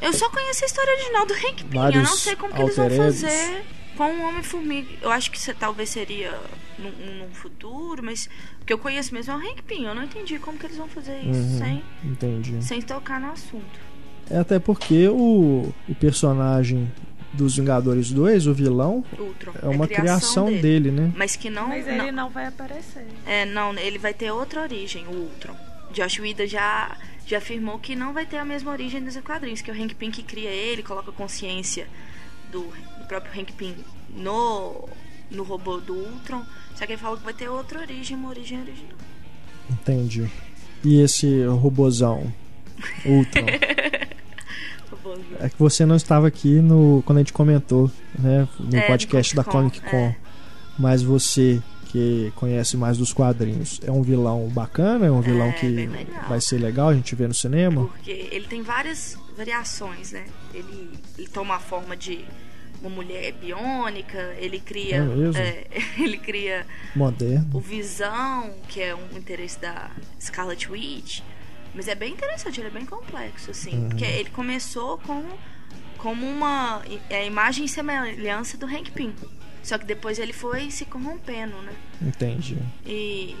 [0.00, 1.78] Eu só conheço a história original do Hank Pym.
[1.94, 3.62] Eu não sei como que eles vão fazer
[3.96, 4.88] com o Homem-Formiga.
[5.02, 6.38] Eu acho que talvez seria
[6.78, 8.28] num, num futuro, mas
[8.62, 9.84] o que eu conheço mesmo é o Hank Pym.
[9.84, 11.58] Eu não entendi como que eles vão fazer isso Uhum.
[11.58, 12.64] sem, Entendi.
[12.64, 13.88] sem tocar no assunto.
[14.30, 16.90] É até porque o, o personagem
[17.32, 19.52] dos Vingadores 2, o vilão, Ultron.
[19.62, 20.90] é uma criação, dele.
[20.90, 21.12] né?
[21.16, 21.68] Mas que não...
[21.68, 23.06] Mas não, ele não vai aparecer.
[23.26, 25.56] É, não, ele vai ter outra origem, o Ultron.
[25.92, 26.96] Josh Whedon já,
[27.26, 30.10] já afirmou que não vai ter a mesma origem dos quadrinhos, que o Hank Pym
[30.10, 31.86] que cria ele, coloca a consciência
[32.52, 33.74] do, do próprio Hank Pym
[34.10, 34.88] no,
[35.30, 36.44] no robô do Ultron.
[36.74, 38.96] Só que ele fala que vai ter outra origem, uma origem original.
[39.70, 40.30] Entendi.
[40.84, 42.32] E esse robozão,
[43.04, 43.46] Ultron.
[45.40, 49.34] É que você não estava aqui no quando a gente comentou, né, no É, podcast
[49.34, 49.96] da Comic Con.
[49.96, 50.16] é.
[50.78, 55.52] Mas você que conhece mais dos quadrinhos, é um vilão bacana, é um vilão É,
[55.52, 55.88] que
[56.28, 57.86] vai ser legal a gente ver no cinema.
[57.86, 60.26] Porque ele tem várias variações, né?
[60.52, 62.24] Ele, ele toma a forma de
[62.80, 64.96] uma mulher biônica, ele cria.
[64.96, 65.40] É mesmo?
[65.40, 65.66] é,
[65.98, 67.46] ele cria Moderno.
[67.52, 71.20] o Visão, que é um interesse da Scarlet Witch.
[71.74, 73.72] Mas é bem interessante, ele é bem complexo, assim.
[73.72, 73.88] Uhum.
[73.90, 75.24] Porque ele começou com,
[75.98, 79.14] como uma é, imagem e semelhança do Hank Pym.
[79.68, 81.72] Só que depois ele foi se corrompendo, né?
[82.00, 82.56] Entendi.
[82.86, 83.36] E,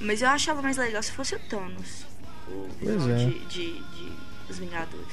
[0.00, 2.06] mas eu achava mais legal se fosse o Thanos.
[2.46, 3.24] O Pois vilão é.
[3.26, 4.12] de, de, de
[4.48, 5.06] Os Vingadores.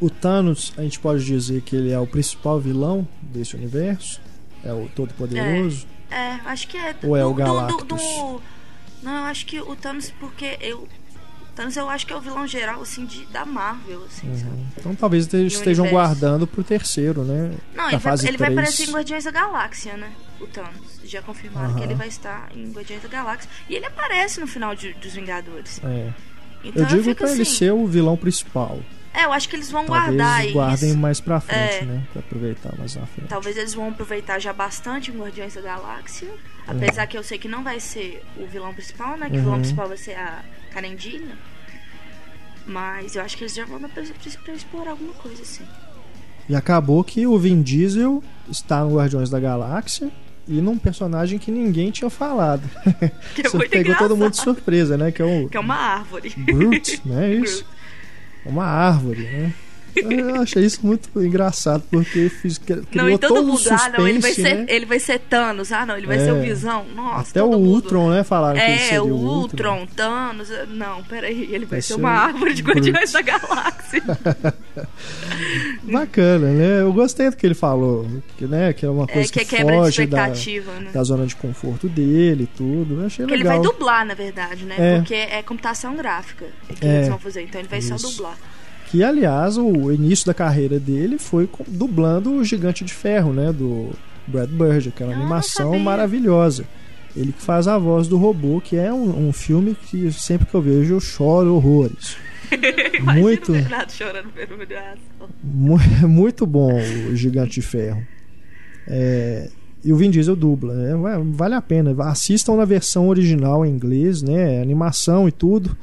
[0.00, 4.20] O Thanos, a gente pode dizer que ele é o principal vilão desse universo?
[4.64, 5.86] É o Todo-Poderoso?
[6.10, 6.96] É, acho que é.
[7.04, 7.86] Ou é o do- do- Galactus?
[8.02, 8.42] do-
[9.04, 10.88] Não, eu acho que o Thanos, porque eu.
[11.54, 14.50] Thanos eu acho que é o vilão geral, assim, de, da Marvel, assim, sabe?
[14.50, 14.66] Uhum.
[14.78, 17.52] Então talvez eles estejam guardando pro terceiro, né?
[17.74, 18.52] Não, ele, vai, ele vai 3.
[18.58, 20.12] aparecer em Guardiões da Galáxia, né?
[20.40, 21.00] O Thanos.
[21.04, 21.78] Já confirmaram Aham.
[21.78, 23.50] que ele vai estar em Guardiões da Galáxia.
[23.68, 25.80] E ele aparece no final de- dos Vingadores.
[25.84, 26.10] É.
[26.64, 28.78] Então Eu digo fico pra ele assim, ser o vilão principal.
[29.12, 30.98] É, eu acho que eles vão Talvez guardar guardem isso.
[30.98, 31.82] mais pra frente, É.
[31.84, 32.02] né?
[32.14, 33.28] Pra aproveitar mais na frente.
[33.28, 36.28] Talvez eles vão aproveitar já bastante em Guardiões da Galáxia.
[36.66, 39.28] Apesar que eu sei que não vai ser o vilão principal, né?
[39.28, 39.58] Que o vilão Uhum.
[39.60, 41.36] principal vai ser a Carendilha.
[42.66, 44.02] Mas eu acho que eles já vão dar pra,
[44.54, 45.64] explorar alguma coisa assim.
[46.48, 50.10] E acabou que o Vin Diesel está no Guardiões da Galáxia
[50.46, 52.62] e num personagem que ninguém tinha falado.
[53.34, 54.16] Que é Você pegou todo engraçado.
[54.16, 55.10] mundo de surpresa, né?
[55.12, 56.30] Que é o Que é uma árvore.
[56.36, 57.34] Groot, né?
[57.34, 57.64] Isso.
[58.44, 59.54] Uma árvore, né?
[59.94, 64.08] Eu achei isso muito engraçado, porque fiz, criou Não, e todo todo mundo, ah, não,
[64.08, 64.66] ele vai, suspense, ser, né?
[64.68, 66.24] ele vai ser Thanos, ah, não, ele vai É.
[66.24, 66.86] ser o Visão.
[66.94, 67.68] Nossa, Até o mundo.
[67.68, 68.24] Ultron, né?
[68.24, 69.80] Falaram que ele É, seria o o Ultron.
[69.80, 70.48] Ultron, Thanos.
[70.68, 72.62] Não, peraí, ele vai, Vai ser ser uma árvore de.
[72.62, 74.02] Guardiões da Galáxia.
[75.84, 76.80] Bacana, né?
[76.82, 78.72] Eu gostei do que ele falou, que, né?
[78.72, 80.90] Que é uma é, coisa que é que, quebra de foge da, expectativa, né?
[80.92, 83.00] da zona de conforto dele e tudo.
[83.00, 83.60] Eu achei Que ele legal.
[83.62, 84.76] vai dublar, na verdade, né?
[84.78, 84.96] É.
[84.98, 86.46] Porque é computação gráfica
[86.78, 86.96] que É.
[86.98, 87.42] eles vão fazer.
[87.42, 88.10] Então ele vai só Isso.
[88.10, 88.36] dublar.
[88.92, 93.50] Que, aliás, o início da carreira dele foi dublando o Gigante de Ferro, né?
[93.50, 93.88] Do
[94.26, 96.66] Brad Bird, aquela Ah, não animação maravilhosa.
[97.16, 100.54] Ele que faz a voz do robô, que é um, um filme que sempre que
[100.54, 102.18] eu vejo eu choro horrores.
[103.00, 103.54] Muito.
[106.06, 106.78] Muito bom
[107.10, 108.06] o Gigante de Ferro.
[108.86, 109.48] É,
[109.82, 110.92] e o Vin Diesel dubla, né?
[111.32, 111.96] Vale a pena.
[112.04, 114.60] Assistam na versão original em inglês, né?
[114.60, 115.74] Animação e tudo.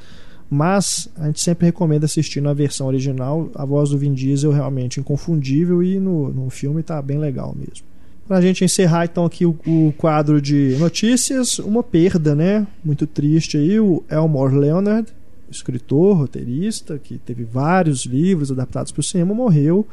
[0.49, 3.51] Mas a gente sempre recomenda assistir na versão original.
[3.53, 7.55] A voz do Vin Diesel é realmente inconfundível e no, no filme tá bem legal
[7.55, 7.85] mesmo.
[8.27, 12.65] Pra gente encerrar então aqui o, o quadro de notícias, uma perda, né?
[12.83, 15.11] Muito triste aí, o Elmore Leonard,
[15.49, 19.87] escritor, roteirista, que teve vários livros adaptados para o cinema, morreu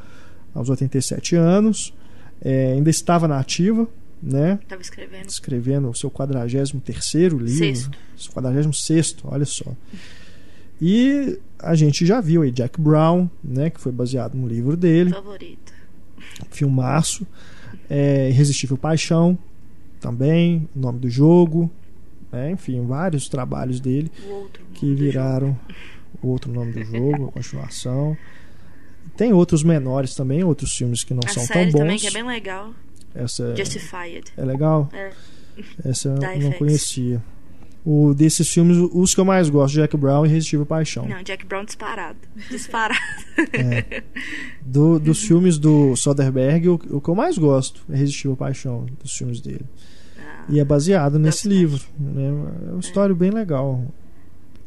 [0.54, 1.92] aos 87 anos.
[2.40, 3.88] É, ainda estava na ativa,
[4.22, 4.58] né?
[4.68, 5.28] Tava escrevendo.
[5.28, 7.48] Escrevendo o seu 43º livro.
[7.48, 7.98] Sexto.
[8.16, 9.72] Seu 46º, olha só.
[10.80, 13.70] E a gente já viu aí Jack Brown, né?
[13.70, 15.72] Que foi baseado no livro dele Favorito.
[16.50, 17.26] filmaço.
[17.88, 19.38] É, Irresistível Paixão,
[20.00, 21.70] também, nome do jogo.
[22.32, 22.50] né?
[22.50, 24.10] enfim, vários trabalhos dele
[24.74, 25.56] que viraram
[26.20, 28.16] o outro nome do jogo, a continuação.
[29.16, 31.78] Tem outros menores também, outros filmes que não a são tão bons.
[31.78, 32.74] também que é bem legal.
[33.14, 34.24] Essa Justified.
[34.36, 34.88] É legal?
[34.92, 35.10] É.
[35.84, 36.58] Essa eu não FX.
[36.58, 37.22] conhecia.
[37.88, 41.06] O, desses filmes, os que eu mais gosto, Jack Brown e Irresistível Paixão.
[41.06, 42.18] Não, Jack Brown disparado.
[42.50, 42.98] Disparado.
[44.60, 49.12] Do, dos filmes do Soderbergh, o, o que eu mais gosto é Irresistível Paixão, dos
[49.16, 49.64] filmes dele.
[50.48, 51.80] E é baseado nesse livro.
[51.98, 52.26] Né?
[52.68, 53.84] É uma história bem legal.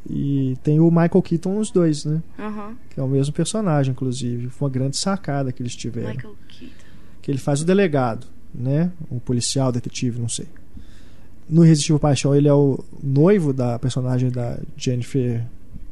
[0.10, 2.22] E tem o Michael Keaton nos dois, né?
[2.38, 2.76] Aham.
[2.90, 4.50] Que é o mesmo personagem, inclusive.
[4.50, 6.10] Foi uma grande sacada que eles tiveram.
[6.10, 6.74] Michael Keaton.
[7.22, 8.92] Que ele faz o delegado, né?
[9.10, 10.48] O policial, detetive, não sei.
[11.50, 15.44] No Irresistível Paixão, ele é o noivo da personagem da Jennifer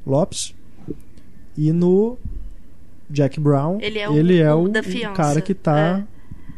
[0.06, 0.54] Lopes.
[1.58, 2.18] E no
[3.10, 6.06] Jack Brown, Ele é o- é o o, cara que tá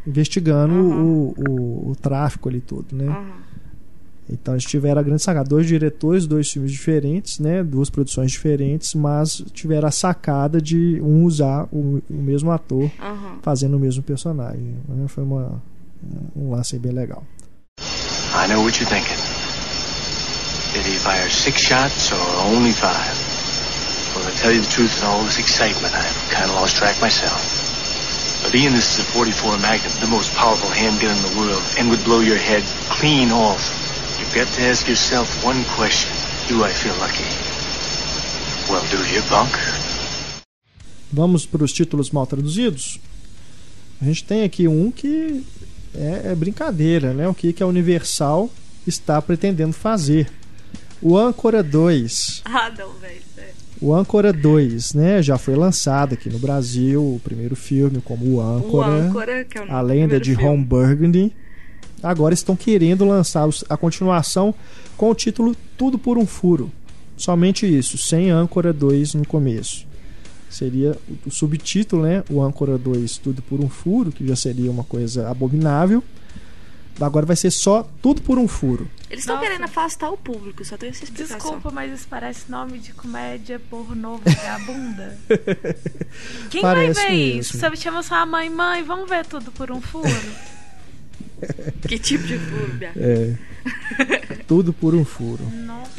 [0.06, 1.02] investigando Aham.
[1.02, 3.06] o, o, o tráfico ali todo, né?
[3.06, 3.40] Aham.
[4.32, 5.48] Então eles tiveram a grande sacada.
[5.48, 7.64] Dois diretores, dois filmes diferentes, né?
[7.64, 13.38] Duas produções diferentes, mas tiveram a sacada de um usar o, o mesmo ator Aham.
[13.42, 14.76] fazendo o mesmo personagem.
[14.88, 15.08] né?
[15.08, 15.60] Foi uma,
[16.36, 17.24] um lance bem legal.
[18.32, 19.18] I know what you're thinking.
[20.72, 23.18] Did he fire six shots or only five?
[24.14, 27.00] Well, to tell you the truth, in all this excitement, I've kind of lost track
[27.00, 27.42] myself.
[28.42, 31.90] But being this is a 44 Magnum, the most powerful handgun in the world, and
[31.90, 33.60] would blow your head clean off,
[34.18, 36.10] you've got to ask yourself one question.
[36.48, 37.26] Do I feel lucky?
[38.70, 39.52] Well, do you, punk?
[41.12, 43.00] Vamos para os títulos mal traduzidos?
[44.00, 45.44] A gente tem aqui um que
[45.94, 47.28] é, é brincadeira, né?
[47.28, 48.50] O que, que a Universal
[48.86, 50.28] está pretendendo fazer.
[51.02, 52.42] O Âncora 2.
[52.44, 53.20] Ah, não, velho.
[53.34, 53.50] sério.
[53.80, 55.22] O Âncora 2, né?
[55.22, 58.90] Já foi lançado aqui no Brasil, o primeiro filme como o O Âncora.
[58.90, 60.34] âncora, que é o a lenda de.
[60.34, 61.32] Ron Burgundy.
[62.02, 64.54] Agora estão querendo lançar a continuação
[64.96, 66.70] com o título Tudo por um Furo.
[67.16, 69.86] Somente isso, sem Âncora 2 no começo.
[70.50, 72.22] Seria o- subtítulo, né?
[72.28, 76.02] O Âncora 2 Tudo por um Furo, que já seria uma coisa abominável.
[77.00, 78.86] Agora vai ser só Tudo por um Furo.
[79.08, 81.38] Eles estão querendo afastar o público, só tem essa explicação.
[81.38, 85.16] Desculpa, mas isso parece nome de comédia pornô vagabunda.
[86.50, 87.40] Quem Parece vai ver mesmo.
[87.40, 87.58] isso?
[87.58, 90.08] Você chama sua mãe, mãe, vamos ver tudo por um furo?
[91.88, 92.92] Que tipo de furo, Bia?
[92.96, 93.34] É.
[94.46, 95.42] Tudo por um furo.
[95.64, 95.90] Nossa,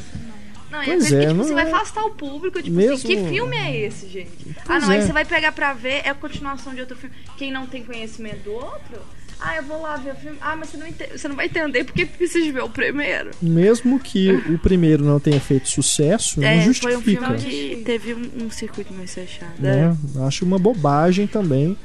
[0.72, 2.76] Não, Pois é, coisa é, que, tipo, não você vai é- afastar o público, tipo
[2.76, 4.30] Mesmo- assim, que filme é esse, gente?
[4.58, 5.02] ah, Pois não, aí é.
[5.02, 7.14] você vai pegar pra ver, é a continuação de outro filme.
[7.38, 9.00] Quem não tem conhecimento do outro,
[9.40, 10.38] ah, eu vou lá ver o filme.
[10.40, 13.32] Ah, mas você não, você não vai entender porque precisa ver o primeiro.
[13.42, 16.64] Mesmo que o primeiro não tenha feito sucesso, não é, foi um
[17.02, 17.02] justifica.
[17.02, 17.38] filme
[17.78, 19.52] que teve um, um circuito mais fechado.
[19.60, 19.96] né?
[20.26, 21.76] Acho uma bobagem também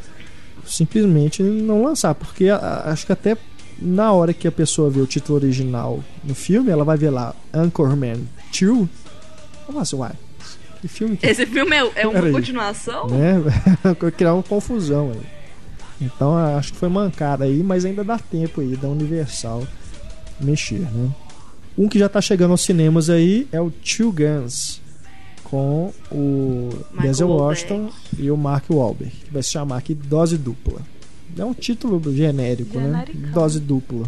[0.65, 3.37] simplesmente não lançar, porque a- a- acho que até
[3.81, 7.35] na hora que a pessoa vê o título original no filme, ela vai ver lá
[7.53, 8.21] Anchorman
[8.61, 8.89] 2.
[9.67, 10.13] Vamos assim, uai,
[10.81, 11.27] que filme que.
[11.27, 12.33] Esse filme é, é uma Peraí.
[12.33, 13.07] continuação?
[13.09, 13.43] né?
[14.17, 15.37] criar uma confusão aí.
[16.01, 19.67] Então acho que foi mancada aí, mas ainda dá tempo aí da Universal
[20.41, 21.11] mexer, né?
[21.77, 24.81] Um que já tá chegando aos cinemas aí é o Two Guns
[25.45, 27.29] com o Michael Denzel.
[27.29, 30.81] Washington e o Mark Wahlberg, que vai se chamar aqui Dose Dupla.
[31.37, 33.05] É um título genérico, né?
[33.07, 33.33] Genericão.
[33.33, 34.07] Dose Dupla.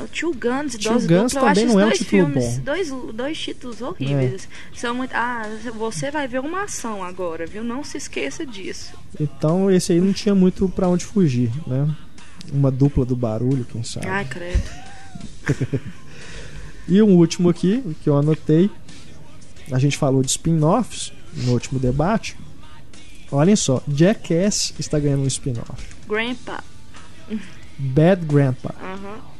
[0.00, 2.44] O Two Guns, Two Dose Guns Dupla, eu acho também não é um título filmes,
[2.44, 2.56] bom.
[2.56, 2.60] É.
[2.60, 4.48] Dois, dois títulos horríveis.
[4.74, 5.12] São muito.
[5.14, 5.42] Ah,
[5.74, 7.62] você vai ver uma ação agora, viu?
[7.62, 8.94] Não se esqueça disso.
[9.20, 11.94] Então esse aí não tinha muito pra onde fugir, né?
[12.52, 14.06] Uma dupla do barulho, quem sabe.
[14.06, 14.62] Ai, credo.
[16.88, 18.70] E um último aqui, que eu anotei.
[19.70, 22.36] A gente falou de spin-offs no último debate.
[23.30, 25.94] Olhem só, Jackass está ganhando um spin-off.
[26.08, 26.62] Grandpa.
[27.78, 28.74] Bad Grandpa.
[28.82, 29.31] Aham.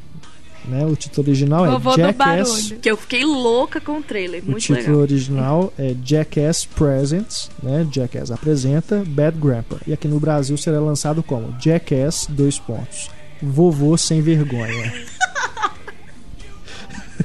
[0.65, 0.87] Né?
[0.87, 2.17] O título original Vovô é do Jackass.
[2.17, 2.81] barulho.
[2.81, 4.43] Que eu fiquei louca com o trailer.
[4.47, 5.01] O Muito título legal.
[5.01, 7.87] original é Jackass Presents, né?
[7.91, 9.79] Jackass apresenta Bad Grandpa.
[9.87, 13.11] E aqui no Brasil será lançado como Jackass dois pontos.
[13.43, 14.93] Vovô sem vergonha.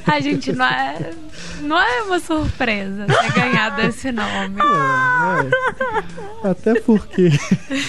[0.06, 1.12] A gente não é,
[1.62, 4.56] não é uma surpresa ter ganhado esse nome.
[4.62, 6.50] É, é.
[6.50, 7.30] Até porque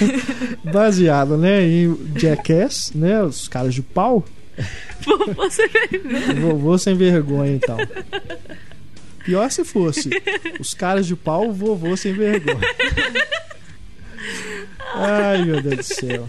[0.65, 4.25] baseado, né, em Jackass, né, os caras de pau,
[5.37, 6.35] Você vê.
[6.41, 7.77] vovô sem vergonha então.
[9.25, 10.09] Pior se fosse
[10.59, 12.59] os caras de pau, vovô sem vergonha.
[14.95, 16.27] Ai, meu Deus do céu.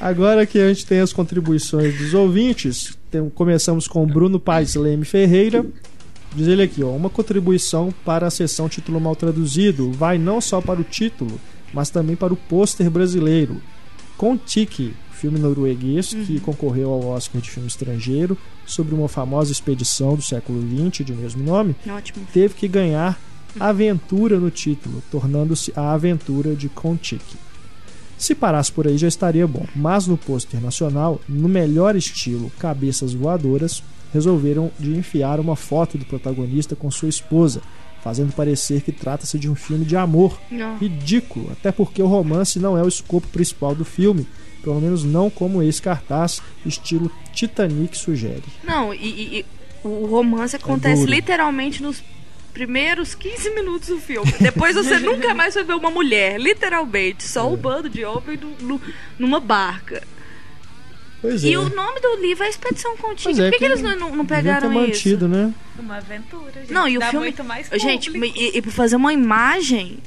[0.00, 5.04] Agora que a gente tem as contribuições dos ouvintes, tem- começamos com Bruno Paes Leme
[5.04, 5.64] Ferreira.
[6.34, 10.60] Diz ele aqui, ó, uma contribuição para a sessão título mal traduzido vai não só
[10.60, 11.38] para o título,
[11.72, 13.60] mas também para o pôster brasileiro.
[14.16, 16.24] Com Tiki, filme norueguês Uhum.
[16.24, 21.12] que concorreu ao Oscar de filme estrangeiro sobre uma famosa expedição do século XX de
[21.12, 22.26] mesmo nome, Ótimo.
[22.32, 23.18] teve que ganhar
[23.60, 27.36] aventura no título, tornando-se a aventura de Kon-Tiki.
[28.18, 33.12] Se parasse por aí já estaria bom, mas no pôster nacional, no melhor estilo cabeças
[33.14, 37.60] voadoras, resolveram de enfiar uma foto do protagonista com sua esposa,
[38.02, 40.38] fazendo parecer que trata-se de um filme de amor.
[40.50, 40.76] Não.
[40.78, 44.26] Ridículo, até porque o romance não é o escopo principal do filme,
[44.62, 48.42] pelo menos não como esse cartaz estilo Titanic sugere.
[48.64, 49.46] Não, e, e-
[49.84, 51.10] o romance acontece duro.
[51.10, 52.02] literalmente nos
[52.54, 54.30] primeiros 15 minutos do filme.
[54.40, 57.24] Depois você nunca mais vai ver uma mulher, literalmente.
[57.26, 57.44] Só É.
[57.44, 58.80] um bando de homem no- no-
[59.18, 60.02] numa barca.
[61.20, 61.58] Pois E é.
[61.58, 62.96] o nome do livro é Expedição.
[62.96, 64.80] Pois é, Por que, que eles não, não- ter pegaram isso?
[64.80, 65.52] mantido, né?
[65.78, 66.72] Uma aventura, gente.
[66.72, 67.26] Não, e o Dá filme.
[67.26, 69.98] muito mais gente, e, e pra fazer uma imagem.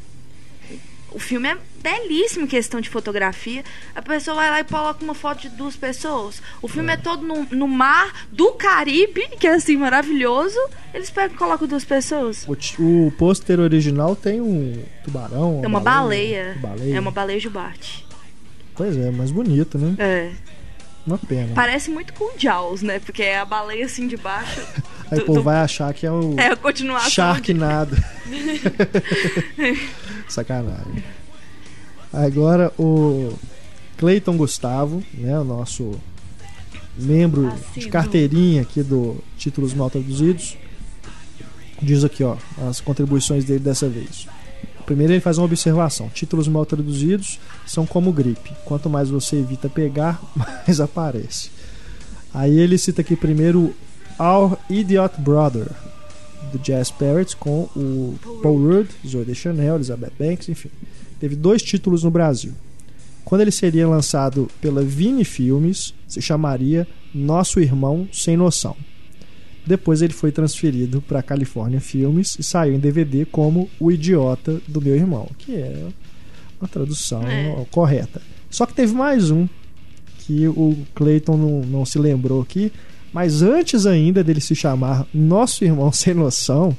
[1.15, 3.63] O filme é belíssimo em questão de fotografia.
[3.95, 6.41] A pessoa vai lá e coloca uma foto de duas pessoas.
[6.61, 10.59] O filme é, todo no, no mar do Caribe, que é assim maravilhoso.
[10.93, 12.45] Eles pegam e colocam duas pessoas.
[12.45, 15.61] O, o pôster original tem um tubarão.
[15.63, 16.57] É uma baleia.
[16.59, 16.97] baleia.
[16.97, 18.05] É uma baleia jubarte.
[18.75, 19.95] Pois é, mais bonito, né?
[19.97, 20.31] É.
[21.05, 21.53] Uma pena.
[21.53, 22.99] Parece muito com Jaws, né?
[22.99, 24.61] Porque é a baleia assim de baixo.
[25.11, 27.95] Aí o do- povo do- vai achar que é o É de- Sharknado.
[30.27, 31.03] Sacanagem.
[32.11, 33.33] Agora o
[33.97, 35.99] Cleiton Gustavo, né, o nosso
[36.97, 37.91] membro de Assíduo.
[37.91, 40.57] carteirinha aqui do Títulos Mal Traduzidos,
[41.81, 42.37] diz aqui, ó,
[42.69, 44.27] as contribuições dele dessa vez.
[44.85, 46.09] Primeiro ele faz uma observação.
[46.09, 48.51] Títulos mal traduzidos são como gripe.
[48.63, 51.49] Quanto mais você evita pegar, mais aparece.
[52.33, 53.73] Aí ele cita aqui primeiro
[54.19, 55.67] Our Idiot Brother,
[56.51, 60.69] do Jazz Parrots, com o Paul Rudd, Zoe Deschanel, Elizabeth Banks, enfim.
[61.19, 62.51] Teve dois títulos no Brasil.
[63.23, 68.75] Quando ele seria lançado pela Vini Filmes, se chamaria Nosso Irmão Sem Noção.
[69.65, 74.79] Depois ele foi transferido para California Filmes e saiu em DVD como O Idiota do
[74.81, 75.87] Meu Irmão, que é
[76.61, 77.65] uma tradução É.
[77.71, 78.21] correta.
[78.49, 79.47] Só que teve mais um
[80.19, 82.71] que o Clayton não, não se lembrou aqui,
[83.11, 86.75] mas antes ainda dele se chamar Nosso Irmão Sem Noção,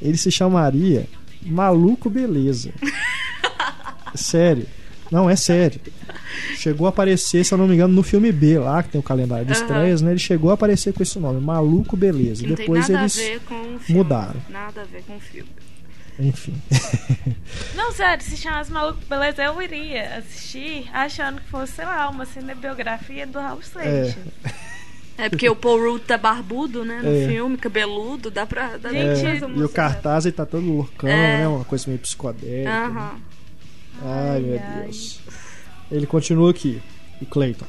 [0.00, 1.06] ele se chamaria
[1.42, 2.70] Maluco Beleza.
[4.14, 4.66] sério.
[5.10, 5.80] Não, é sério.
[6.56, 9.04] Chegou a aparecer, se eu não me engano, no filme B lá, que tem o
[9.04, 9.60] calendário de Aham.
[9.62, 10.10] estreias, né?
[10.12, 12.46] Ele chegou a aparecer com esse nome, Maluco Beleza.
[12.46, 14.02] Não Depois tem nada eles a ver com o filme.
[14.02, 14.40] mudaram.
[14.48, 15.50] Nada a ver com o filme.
[16.18, 16.54] Enfim.
[17.74, 22.24] Não, sério, se chamasse Maluco Beleza, eu iria assistir achando que fosse, sei lá, uma
[22.24, 24.16] cinebiografia do Raul Seixas.
[25.16, 27.00] É porque o Paul Rudd tá barbudo, né?
[27.02, 27.28] No É.
[27.28, 28.76] filme, cabeludo, dá pra.
[28.78, 31.38] Dá Gente, É, essa e o cartaz ele tá todo loucão, É.
[31.38, 31.48] né?
[31.48, 32.68] Uma coisa meio psicodélica.
[32.68, 32.84] né?
[32.86, 33.20] Aham.
[34.02, 34.82] Ai, meu ai.
[34.82, 35.20] Deus.
[35.90, 36.80] Ele continua aqui,
[37.20, 37.66] o Clayton.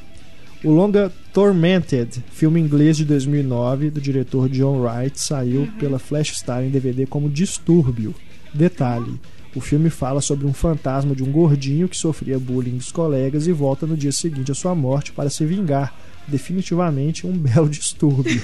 [0.64, 5.70] O longa Tormented, filme inglês de 2009 do diretor John Wright, saiu Uhum.
[5.78, 8.14] pela Flash Star em DVD como Distúrbio.
[8.54, 9.20] Detalhe:
[9.54, 13.52] o filme fala sobre um fantasma de um gordinho que sofria bullying dos colegas e
[13.52, 15.94] volta no dia seguinte à sua morte para se vingar.
[16.26, 18.40] Definitivamente um belo distúrbio.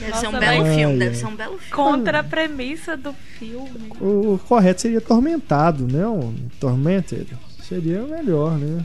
[0.00, 1.70] Deve Nossa, ser um belo filme, Ai, deve ser um belo filme.
[1.72, 3.92] Contra a premissa do filme.
[4.00, 6.06] O correto seria tormentado, né?
[6.06, 7.26] Um tormented.
[7.68, 8.84] Seria melhor, né?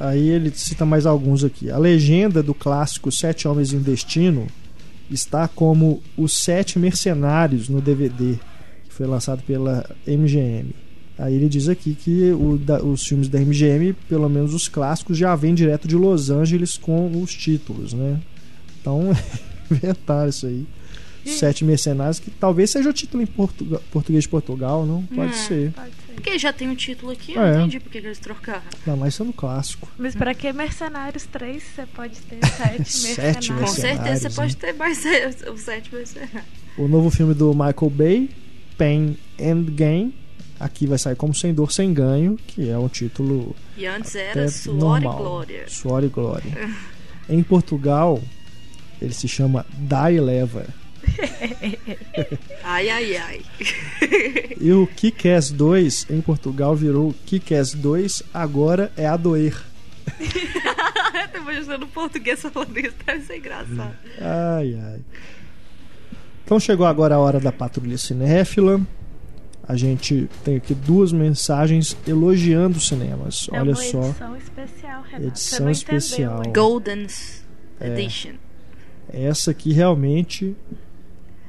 [0.00, 1.70] Aí ele cita mais alguns aqui.
[1.70, 4.46] A legenda do clássico Sete Homens e um Destino
[5.10, 8.34] está como Os Sete Mercenários no DVD,
[8.88, 10.70] que foi lançado pela MGM.
[11.18, 15.16] Aí ele diz aqui que o da- os filmes da MGM, pelo menos os clássicos,
[15.18, 18.18] já vêm direto de Los Angeles com os títulos, né?
[18.80, 19.10] Então,
[19.70, 20.66] inventaram isso aí.
[21.24, 25.02] Sete Mercenários, que talvez seja o título em portuga- português de Portugal, não?
[25.04, 25.46] Pode Hum.
[25.46, 25.70] ser.
[25.72, 26.01] Pode ser.
[26.14, 27.52] Porque já tem um título aqui, eu É.
[27.52, 28.62] não entendi por que eles trocaram.
[28.86, 29.88] Ainda mais sendo clássico.
[29.98, 33.70] Mas pra que Mercenários 3 você pode ter sete Sete Com mercenários?
[33.72, 35.04] certeza você Mercenários, pode ter mais
[35.52, 36.42] os sete mercenários.
[36.78, 38.30] O novo filme do Michael Bay,
[38.78, 40.14] Pain and Gain.
[40.60, 44.28] Aqui vai sair como Sem Dor, Sem Ganho, que é um título E antes até
[44.30, 45.12] era Suor normal.
[45.12, 45.64] e Glória.
[45.68, 46.70] Suor e Glória.
[47.28, 48.22] em Portugal,
[49.00, 50.66] ele se chama Die Leva.
[52.64, 53.40] Ai, ai, ai.
[54.60, 59.60] E o Kick-Ass 2, em Portugal, virou Kick-Ass 2, agora é a doer.
[60.20, 63.96] Eu tô imaginando português falando isso, deve ser engraçado.
[64.20, 65.00] Ai, ai.
[66.44, 68.80] Então chegou agora a hora da patrulha cinéfila.
[69.66, 73.48] A gente tem aqui duas mensagens elogiando os cinemas.
[73.52, 74.02] É Olha uma só.
[74.08, 75.26] edição especial, Renato.
[75.26, 76.36] Edição especial.
[76.42, 76.60] ainda.
[76.60, 77.44] Golden's
[77.80, 78.32] Edition.
[79.12, 80.56] Essa aqui realmente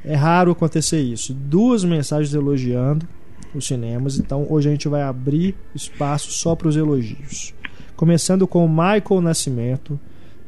[0.05, 1.33] é raro acontecer isso.
[1.33, 3.07] Duas mensagens elogiando
[3.55, 4.17] os cinemas.
[4.17, 7.53] Então hoje a gente vai abrir espaço só para os elogios.
[7.95, 9.99] começando com Michael Nascimento,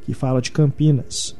[0.03, 1.35] que fala de Campinas.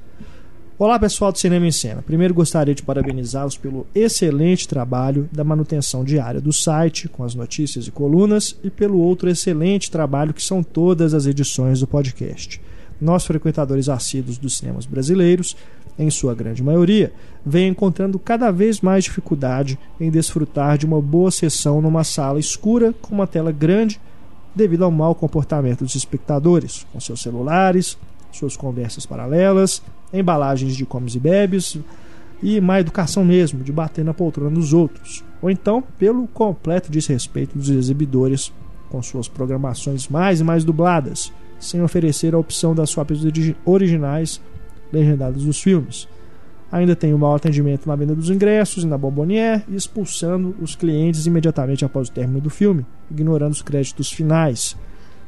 [0.78, 2.02] Olá pessoal do Cinema em Cena.
[2.02, 7.88] Primeiro gostaria de parabenizá-los pelo excelente trabalho da manutenção diária do site, com as notícias
[7.88, 12.62] e colunas, e pelo outro excelente trabalho que são todas as edições do podcast.
[13.00, 15.56] Nós, frequentadores assíduos dos cinemas brasileiros,
[15.98, 17.14] em sua grande maioria,
[17.46, 22.94] vem encontrando cada vez mais dificuldade em desfrutar de uma boa sessão numa sala escura
[23.02, 24.00] com uma tela grande
[24.54, 27.98] devido ao mau comportamento dos espectadores, com seus celulares,
[28.32, 29.82] suas conversas paralelas,
[30.14, 31.78] embalagens de comes e bebes
[32.42, 37.58] e má educação mesmo, de bater na poltrona dos outros, ou então pelo completo desrespeito
[37.58, 38.52] dos exibidores
[38.90, 43.22] com suas programações mais e mais dubladas, sem oferecer a opção das swaps
[43.66, 44.42] originais
[44.96, 46.08] legendadas dos filmes.
[46.72, 51.26] Ainda tem o mau atendimento na venda dos ingressos e na Bombonier expulsando os clientes
[51.26, 54.76] imediatamente após o término do filme, ignorando os créditos finais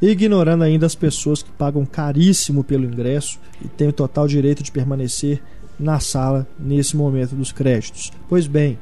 [0.01, 4.71] ignorando ainda as pessoas que pagam caríssimo pelo ingresso e têm o total direito de
[4.71, 5.41] permanecer
[5.79, 8.11] na sala nesse momento dos créditos.
[8.29, 8.77] Pois bem,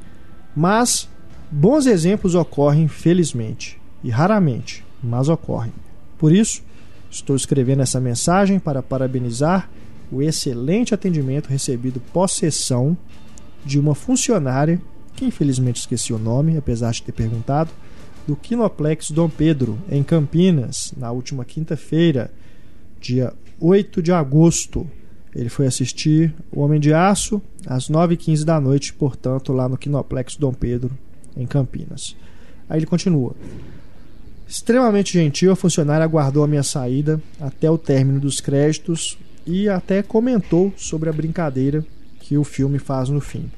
[0.55, 1.09] mas
[1.51, 5.73] bons exemplos ocorrem felizmente e raramente, mas ocorrem.
[6.17, 6.61] Por isso,
[7.09, 9.69] estou escrevendo essa mensagem para parabenizar
[10.11, 12.97] o excelente atendimento recebido pós-sessão
[13.65, 14.79] de uma funcionária
[15.15, 17.71] que infelizmente esqueci o nome, apesar de ter perguntado,
[18.27, 22.31] do Kinoplex Dom Pedro, em Campinas, na última quinta-feira,
[22.99, 24.87] dia 8 de agosto.
[25.33, 30.37] Ele foi assistir O Homem de Aço às 9h15 da noite, portanto, lá no Kinoplex
[30.37, 30.91] Dom Pedro,
[31.35, 32.15] em Campinas.
[32.67, 33.35] Aí ele continua.
[34.47, 40.01] Extremamente gentil, a funcionária aguardou a minha saída até o término dos créditos e até
[40.01, 41.85] comentou sobre a brincadeira
[42.19, 43.49] que o filme faz no fim.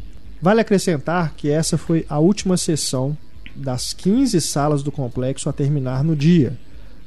[0.41, 3.17] Vale acrescentar que essa foi a última sessão
[3.55, 6.57] das 15 salas do complexo a terminar no dia.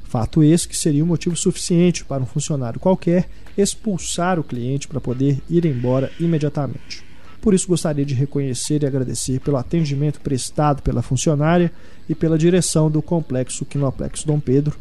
[0.03, 4.99] Fato esse que seria um motivo suficiente para um funcionário qualquer expulsar o cliente para
[4.99, 7.05] poder ir embora imediatamente.
[7.41, 11.71] Por isso, gostaria de reconhecer e agradecer pelo atendimento prestado pela funcionária
[12.07, 14.77] e pela direção do complexo Quinoplex Dom Pedro,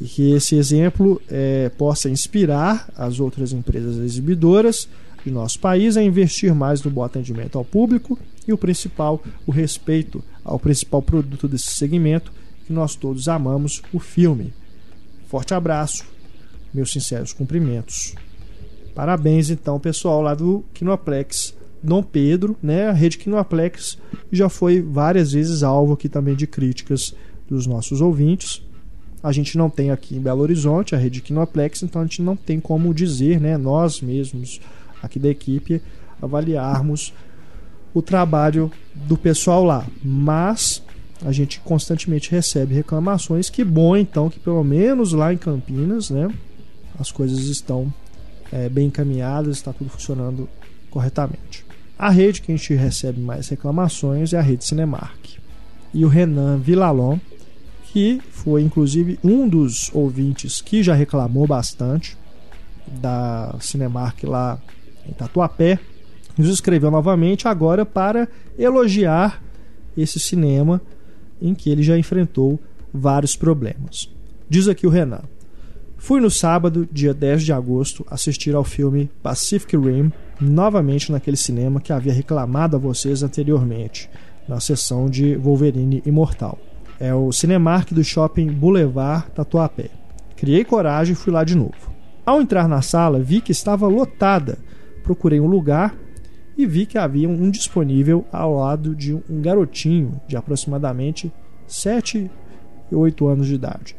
[0.00, 4.88] e que esse exemplo é, possa inspirar as outras empresas exibidoras
[5.24, 9.52] de nosso país a investir mais no bom atendimento ao público e o principal, o
[9.52, 12.32] respeito ao principal produto desse segmento
[12.66, 14.52] que nós todos amamos, o filme.
[15.26, 16.04] Forte abraço,
[16.72, 18.14] meus sinceros cumprimentos.
[18.94, 22.88] Parabéns então, pessoal lá do Kinoplex Dom Pedro, né?
[22.88, 23.98] A rede Kinoplex
[24.30, 27.14] já foi várias vezes alvo aqui também de críticas
[27.48, 28.62] dos nossos ouvintes.
[29.22, 32.34] A gente não tem aqui em Belo Horizonte a rede Kinoplex, então a gente não
[32.34, 34.60] tem como dizer, né, nós mesmos
[35.02, 35.80] aqui da equipe
[36.20, 37.12] avaliarmos
[37.94, 39.86] o trabalho do pessoal lá.
[40.02, 40.82] Mas
[41.24, 43.48] a gente constantemente recebe reclamações.
[43.48, 46.28] Que bom então que pelo menos lá em Campinas, né,
[46.98, 47.92] as coisas estão
[48.50, 50.48] é, bem encaminhadas, está tudo funcionando
[50.90, 51.64] corretamente.
[51.98, 55.36] A rede que a gente recebe mais reclamações é a rede Cinemark.
[55.94, 57.18] E o Renan Villalon,
[57.92, 62.16] que foi inclusive um dos ouvintes que já reclamou bastante
[62.86, 64.58] da Cinemark lá
[65.06, 65.78] em Tatuapé,
[66.38, 68.26] nos escreveu novamente agora para
[68.58, 69.42] elogiar
[69.94, 70.80] esse cinema
[71.40, 72.58] em que ele já enfrentou
[72.94, 74.08] vários problemas.
[74.48, 75.24] Diz aqui o Renan.
[75.98, 81.78] Fui no sábado, dia 10 de agosto, assistir ao filme Pacific Rim, novamente naquele cinema
[81.78, 84.08] que havia reclamado a vocês anteriormente,
[84.48, 86.58] na sessão de Wolverine Imortal.
[87.00, 89.90] É o Cinemark do Shopping Boulevard Tatuapé.
[90.36, 91.92] Criei coragem e fui lá de novo.
[92.24, 94.58] Ao entrar na sala, vi que estava lotada.
[95.02, 95.94] Procurei um lugar
[96.56, 101.32] e vi que havia um disponível ao lado de um garotinho de aproximadamente
[101.66, 102.30] 7
[102.90, 103.96] e 8 anos de idade.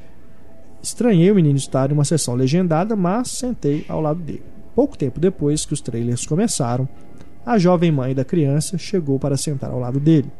[0.82, 4.44] Estranhei o menino estar em uma sessão legendada, mas sentei ao lado dele.
[4.76, 6.88] Pouco tempo depois que os trailers começaram,
[7.46, 10.32] a jovem mãe da criança chegou para sentar ao lado dele,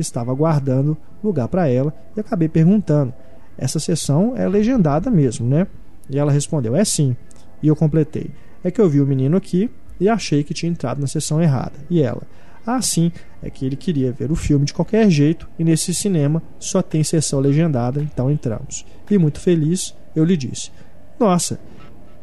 [0.00, 3.12] que estava aguardando lugar para ela, e acabei perguntando:
[3.58, 5.66] Essa sessão é legendada mesmo, né?
[6.08, 7.14] E ela respondeu: É sim.
[7.62, 8.30] E eu completei:
[8.64, 9.70] É que eu vi o menino aqui
[10.00, 11.74] e achei que tinha entrado na sessão errada.
[11.90, 12.22] E ela:
[12.66, 16.42] Ah, sim, é que ele queria ver o filme de qualquer jeito e nesse cinema
[16.58, 18.86] só tem sessão legendada, então entramos.
[19.10, 20.70] E muito feliz, eu lhe disse:
[21.18, 21.60] Nossa,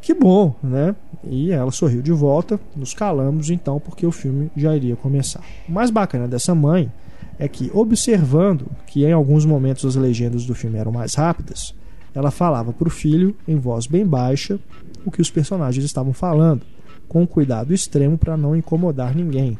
[0.00, 0.96] que bom, né?
[1.24, 5.42] E ela sorriu de volta, nos calamos então, porque o filme já iria começar.
[5.68, 6.90] O mais bacana dessa mãe
[7.38, 11.74] é que, observando que em alguns momentos as legendas do filme eram mais rápidas,
[12.14, 14.58] ela falava para o filho, em voz bem baixa,
[15.04, 16.62] o que os personagens estavam falando
[17.08, 19.58] com cuidado extremo para não incomodar ninguém.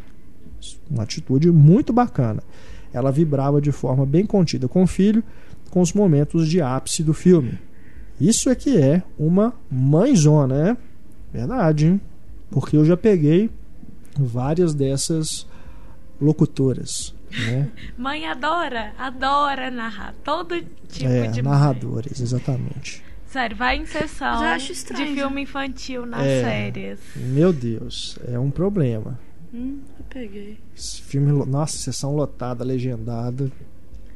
[0.90, 2.42] Uma atitude muito bacana.
[2.92, 5.24] Ela vibrava de forma bem contida com o filho,
[5.70, 7.58] com os momentos de ápice do filme.
[8.20, 10.76] Isso é que é uma mãezona, né?
[11.32, 12.00] Verdade, hein?
[12.50, 13.50] Porque eu já peguei
[14.18, 15.46] várias dessas
[16.20, 17.14] locutoras.
[17.30, 17.68] Né?
[17.96, 23.02] Mãe adora, adora narrar todo tipo é, de narradores, exatamente.
[23.26, 24.40] Sério, vai em sessão
[24.96, 26.98] de filme infantil nas é, séries.
[27.14, 29.18] Meu Deus, é um problema.
[29.52, 30.58] Hum, eu peguei.
[30.74, 33.50] Esse filme, nossa, sessão lotada, legendada.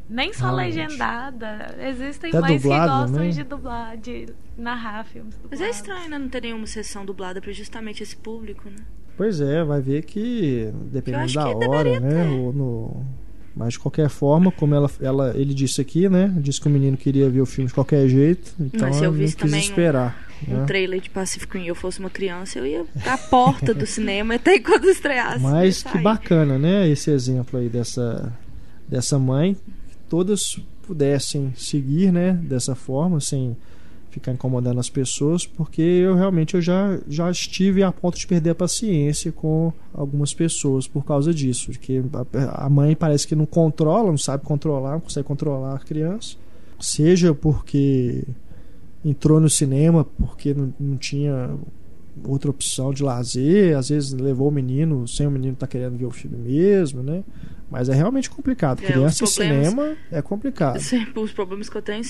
[0.08, 0.76] Nem só Realmente.
[0.76, 1.74] legendada.
[1.78, 3.30] Existem Até mães dublado, que gostam né?
[3.30, 5.58] de dublar, de narrar filmes dublados.
[5.58, 8.84] Mas é estranho né, não ter nenhuma sessão dublada para justamente esse público, né?
[9.16, 12.28] Pois é, vai ver que dependendo da hora, né?
[12.28, 13.06] Ou no...
[13.54, 16.32] Mas de qualquer forma, como ela, ela, ele disse aqui, né?
[16.38, 19.12] Disse que o menino queria ver o filme de qualquer jeito, então Mas se eu
[19.12, 20.26] visse quis esperar.
[20.48, 20.62] Um, né?
[20.62, 24.36] um trailer de Pacific Rim, eu fosse uma criança, eu ia à porta do cinema
[24.36, 25.40] até quando estreasse.
[25.44, 26.88] Mas que bacana, né?
[26.88, 28.32] Esse exemplo aí dessa
[28.88, 29.56] dessa mãe,
[30.08, 32.32] todas pudessem seguir, né?
[32.32, 33.56] Dessa forma, sem
[34.12, 38.50] ficar incomodando as pessoas, porque eu realmente eu já, já estive a ponto de perder
[38.50, 42.02] a paciência com algumas pessoas por causa disso, que
[42.52, 46.36] a mãe parece que não controla, não sabe controlar, não consegue controlar a criança,
[46.78, 48.22] seja porque
[49.04, 51.50] entrou no cinema porque não, não tinha
[52.24, 55.96] outra opção de lazer, às vezes levou o menino sem o menino estar tá querendo
[55.96, 57.24] ver o filme mesmo, né?
[57.70, 58.82] Mas é realmente complicado.
[58.82, 60.78] É, Criança e cinema é complicado.
[60.78, 62.02] Sim, os problemas que eu tenho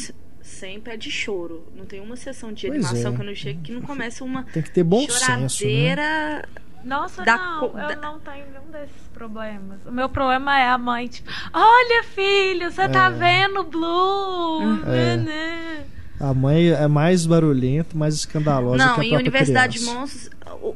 [0.43, 1.67] sempre é de choro.
[1.75, 3.15] Não tem uma sessão de pois animação é.
[3.15, 6.43] que eu não chego que não começa uma tem que ter bom senso, né?
[6.85, 7.79] Nossa, da não, co...
[7.79, 9.79] eu não tenho nenhum desses problemas.
[9.87, 12.89] O meu problema é a mãe, tipo, olha, filho, você tá é.
[12.89, 14.81] tá vendo Blue?
[14.87, 15.17] É.
[15.17, 15.85] Né?
[16.19, 19.93] A mãe é mais barulhenta, mais escandalosa não, que a em Universidade criança.
[19.93, 20.31] de Monstros,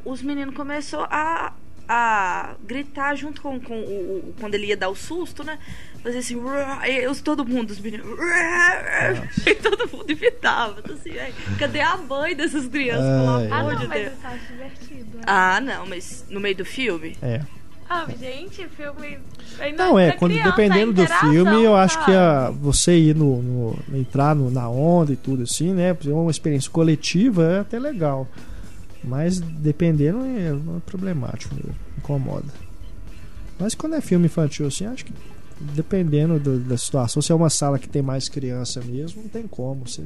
[0.05, 1.53] os meninos começou a
[1.89, 5.59] a gritar junto com, com o, o, quando ele ia dar o susto, né?
[6.07, 6.41] Fazer assim,
[7.01, 8.07] eu, todo mundo, os meninos,
[9.45, 10.79] e todo mundo imitava.
[10.79, 11.11] Então, assim,
[11.59, 13.05] cadê a mãe dessas crianças?
[13.05, 14.19] É, ah, não, de mas Deus.
[14.23, 15.17] Tá divertido.
[15.17, 15.23] Né?
[15.27, 17.17] Ah, não, mas no meio do filme?
[17.21, 17.41] É.
[17.91, 19.19] Ah, gente, filme.
[19.77, 23.79] Não, é, quando, criança, dependendo do filme, eu acho que a, você ir no, no
[23.93, 25.97] entrar no, na onda e tudo assim, né?
[26.05, 28.29] Uma experiência coletiva é até legal.
[29.03, 31.53] Mas dependendo é, é problemático
[31.99, 32.55] incomoda.
[33.59, 35.13] Mas quando é filme infantil assim, acho que
[35.61, 39.47] dependendo do, da situação, se é uma sala que tem mais criança mesmo, não tem
[39.47, 39.87] como.
[39.87, 40.03] Você,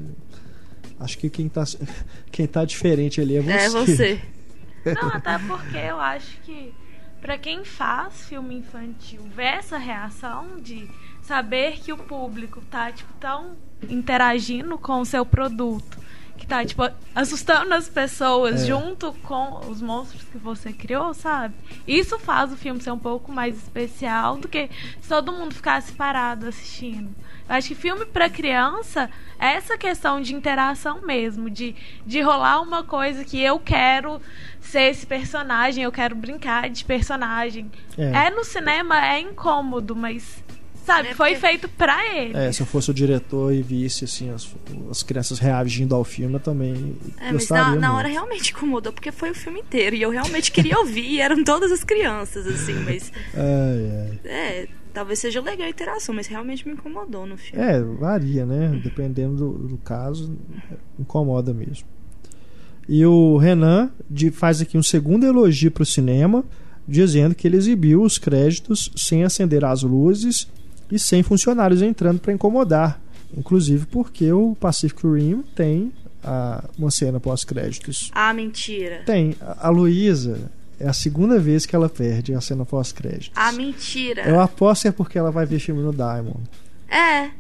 [0.98, 1.64] acho que quem tá,
[2.30, 3.52] quem tá diferente ali é você.
[3.52, 4.22] É você.
[5.00, 6.72] Não, até porque eu acho que
[7.20, 10.88] para quem faz filme infantil, ver essa reação de
[11.22, 13.56] saber que o público tá tipo tão
[13.90, 15.98] interagindo com o seu produto
[16.40, 16.82] que tá, tipo,
[17.14, 18.66] assustando as pessoas é.
[18.66, 21.54] junto com os monstros que você criou, sabe?
[21.86, 24.70] Isso faz o filme ser um pouco mais especial do que
[25.00, 27.14] se todo mundo ficasse parado assistindo.
[27.46, 31.76] Eu acho que filme para criança é essa questão de interação mesmo, de,
[32.06, 34.20] de rolar uma coisa que eu quero
[34.60, 37.70] ser esse personagem, eu quero brincar de personagem.
[37.98, 40.42] É, é no cinema, é incômodo, mas
[40.84, 42.36] Sabe, é foi feito pra ele.
[42.36, 44.48] É, se eu fosse o diretor e visse assim as,
[44.90, 46.96] as crianças reagindo ao filme, eu também.
[47.20, 49.94] É, mas na, na, hora realmente incomodou, porque foi o filme inteiro.
[49.94, 53.12] E eu realmente queria ouvir, e eram todas as crianças, assim, mas.
[53.34, 54.30] É, é.
[54.30, 57.64] é talvez seja legal a interação, mas realmente me incomodou no filme.
[57.64, 58.80] É, varia, né?
[58.82, 60.36] Dependendo do, do caso,
[60.98, 61.86] incomoda mesmo.
[62.88, 66.44] E o Renan de, faz aqui um segundo elogio para o cinema,
[66.88, 70.48] dizendo que ele exibiu os créditos sem acender as luzes
[70.90, 73.00] e sem funcionários entrando para incomodar.
[73.36, 78.10] Inclusive porque o Pacific Rim tem a, uma cena pós-créditos.
[78.14, 79.02] Ah, mentira.
[79.06, 79.36] Tem.
[79.40, 83.30] A, a Luísa é a segunda vez que ela perde a cena pós-créditos.
[83.36, 84.22] Ah, mentira.
[84.22, 86.40] Eu aposto que é porque ela vai ver filme no Diamond.
[86.88, 87.30] É.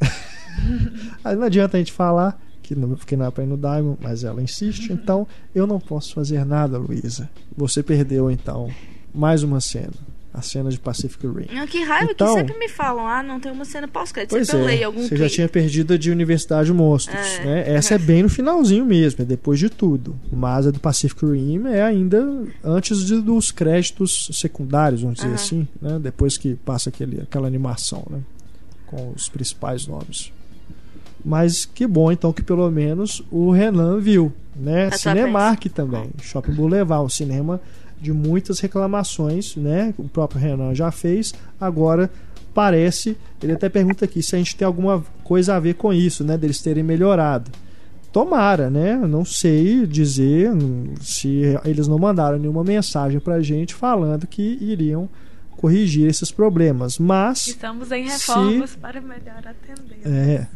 [1.24, 3.98] Aí não adianta a gente falar que não, porque não é pra ir no Diamond,
[4.00, 4.92] mas ela insiste.
[4.92, 7.28] Então eu não posso fazer nada, Luísa.
[7.56, 8.70] Você perdeu então
[9.12, 9.92] mais uma cena
[10.32, 11.66] a cena de Pacific Rim.
[11.66, 14.30] que raiva então, que sempre me falam, ah, não tem uma cena pós-crédito.
[14.30, 17.44] Pois sempre é, eu leio algum Você já tinha perdido a de Universidade Monstros, é.
[17.44, 17.74] né?
[17.74, 20.16] Essa é bem no finalzinho mesmo, é depois de tudo.
[20.32, 25.66] Mas a do Pacific Rim é ainda antes de, dos créditos secundários, vamos dizer assim,
[25.82, 25.98] né?
[25.98, 28.20] Depois que passa aquele, aquela animação, né?
[28.86, 30.32] Com os principais nomes.
[31.24, 34.90] Mas que bom então que pelo menos o Renan viu, né?
[34.92, 37.60] Cinemark também, Shopping Boulevard, o cinema
[38.00, 39.94] de muitas reclamações, né?
[39.98, 41.34] O próprio Renan já fez.
[41.60, 42.10] Agora
[42.54, 46.24] parece, ele até pergunta aqui se a gente tem alguma coisa a ver com isso,
[46.24, 46.36] né?
[46.36, 47.50] Deles terem melhorado.
[48.12, 48.96] Tomara, né?
[48.96, 50.50] Não sei dizer
[51.00, 55.08] se eles não mandaram nenhuma mensagem pra gente falando que iriam
[55.56, 60.00] corrigir esses problemas, mas estamos em reformas se, para melhor atender.
[60.06, 60.46] É.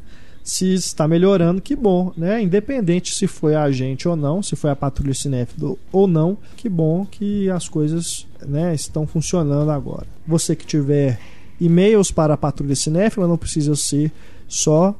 [0.45, 2.42] se está melhorando, que bom, né?
[2.42, 6.68] Independente se foi a gente ou não, se foi a Patrulha Cinéfilo ou não, que
[6.68, 10.07] bom que as coisas né, estão funcionando agora.
[10.26, 11.18] Você que tiver
[11.59, 14.12] e-mails para a Patrulha Cinéfila não precisa ser
[14.47, 14.95] só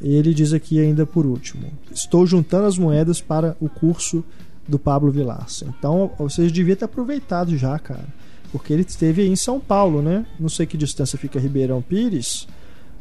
[0.00, 4.24] Ele diz aqui ainda por último: Estou juntando as moedas para o curso
[4.66, 5.72] do Pablo Vilaça.
[5.78, 8.06] Então, vocês deviam ter aproveitado já, cara.
[8.50, 10.26] Porque ele esteve aí em São Paulo, né?
[10.38, 12.46] Não sei que distância fica Ribeirão Pires,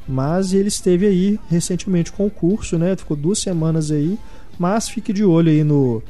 [0.07, 2.95] mas ele esteve aí recentemente com o curso, né?
[2.95, 4.17] Ficou duas semanas aí.
[4.57, 6.03] Mas fique de olho aí no,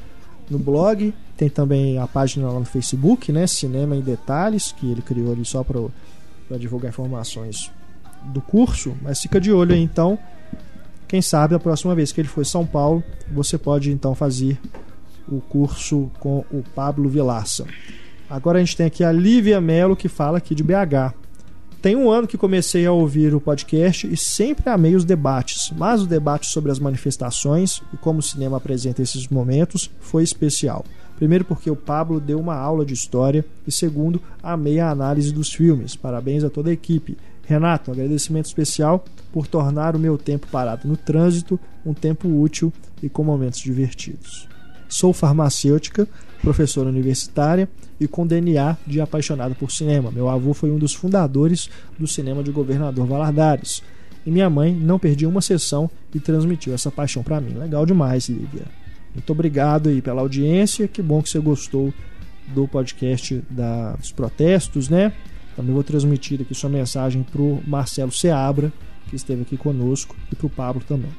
[0.49, 3.47] no blog tem também a página lá no Facebook, né?
[3.47, 7.71] Cinema em Detalhes, que ele criou ali só para divulgar informações
[8.25, 8.95] do curso.
[9.01, 10.19] Mas fica de olho aí então.
[11.07, 14.59] Quem sabe a próxima vez que ele for São Paulo, você pode então fazer
[15.27, 17.65] o curso com o Pablo Vilaça.
[18.29, 21.15] Agora a gente tem aqui a Lívia Melo que fala aqui de BH.
[21.81, 26.03] Tem um ano que comecei a ouvir o podcast e sempre amei os debates, mas
[26.03, 30.85] o debate sobre as manifestações e como o cinema apresenta esses momentos foi especial.
[31.15, 33.43] Primeiro, porque o Pablo deu uma aula de história.
[33.65, 35.95] E segundo, amei a análise dos filmes.
[35.95, 37.17] Parabéns a toda a equipe.
[37.45, 42.71] Renato, um agradecimento especial por tornar o meu tempo parado no trânsito um tempo útil
[43.01, 44.47] e com momentos divertidos.
[44.87, 46.07] Sou farmacêutica,
[46.41, 47.69] professora universitária
[47.99, 50.11] e com DNA de apaixonado por cinema.
[50.11, 53.83] Meu avô foi um dos fundadores do cinema de Governador Valadares.
[54.25, 57.53] E minha mãe não perdia uma sessão e transmitiu essa paixão para mim.
[57.53, 58.65] Legal demais, Lívia.
[59.13, 60.87] Muito obrigado aí pela audiência.
[60.87, 61.93] Que bom que você gostou
[62.53, 65.13] do podcast da, dos protestos, né?
[65.55, 68.71] Também vou transmitir aqui sua mensagem para o Marcelo Seabra,
[69.09, 71.11] que esteve aqui conosco, e para o Pablo também.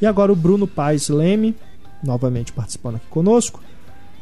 [0.00, 1.54] E agora o Bruno Paes Leme,
[2.02, 3.60] novamente participando aqui conosco.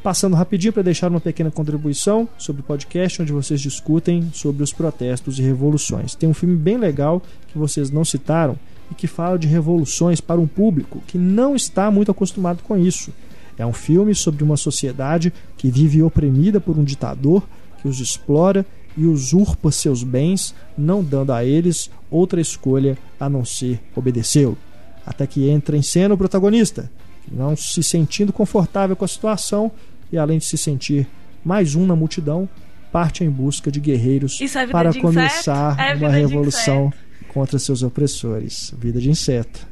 [0.03, 4.73] Passando rapidinho para deixar uma pequena contribuição sobre o podcast onde vocês discutem sobre os
[4.73, 6.15] protestos e revoluções.
[6.15, 8.57] Tem um filme bem legal que vocês não citaram,
[8.91, 13.13] e que fala de revoluções para um público que não está muito acostumado com isso.
[13.57, 17.47] É um filme sobre uma sociedade que vive oprimida por um ditador
[17.81, 18.65] que os explora
[18.97, 24.57] e usurpa seus bens, não dando a eles outra escolha a não ser obedecê-lo.
[25.05, 26.91] Até que entra em cena o protagonista,
[27.31, 29.71] não se sentindo confortável com a situação
[30.11, 31.07] e além de se sentir
[31.45, 32.49] mais um na multidão,
[32.93, 36.93] parte em busca de guerreiros é para de começar é uma revolução
[37.29, 38.75] contra seus opressores.
[38.79, 39.67] Vida de inseto.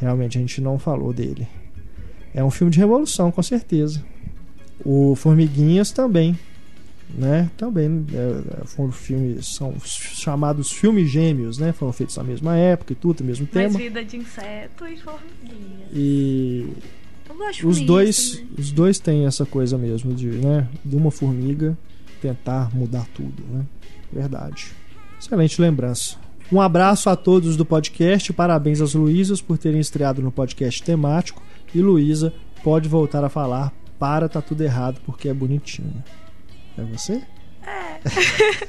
[0.00, 1.46] Realmente a gente não falou dele.
[2.34, 4.02] É um filme de revolução, com certeza.
[4.84, 6.38] O Formiguinhas também,
[7.14, 7.50] né?
[7.56, 11.72] Também é, foram filmes, são chamados filmes gêmeos, né?
[11.72, 13.70] Foram feitos na mesma época e tudo, mesmo tema.
[13.70, 15.86] Mas vida de inseto e formiguinha.
[15.92, 16.68] E
[17.64, 18.48] os dois, também.
[18.58, 20.68] os dois têm essa coisa mesmo de, né?
[20.84, 21.76] De uma formiga
[22.20, 23.64] tentar mudar tudo, né?
[24.12, 24.72] Verdade.
[25.20, 26.16] Excelente lembrança.
[26.50, 31.42] Um abraço a todos do podcast, parabéns às Luísas por terem estreado no podcast temático.
[31.74, 32.32] E Luísa
[32.62, 36.02] pode voltar a falar para tá tudo errado porque é bonitinho.
[36.76, 37.22] É você?
[37.66, 38.00] É.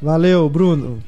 [0.00, 1.02] Valeu, Bruno.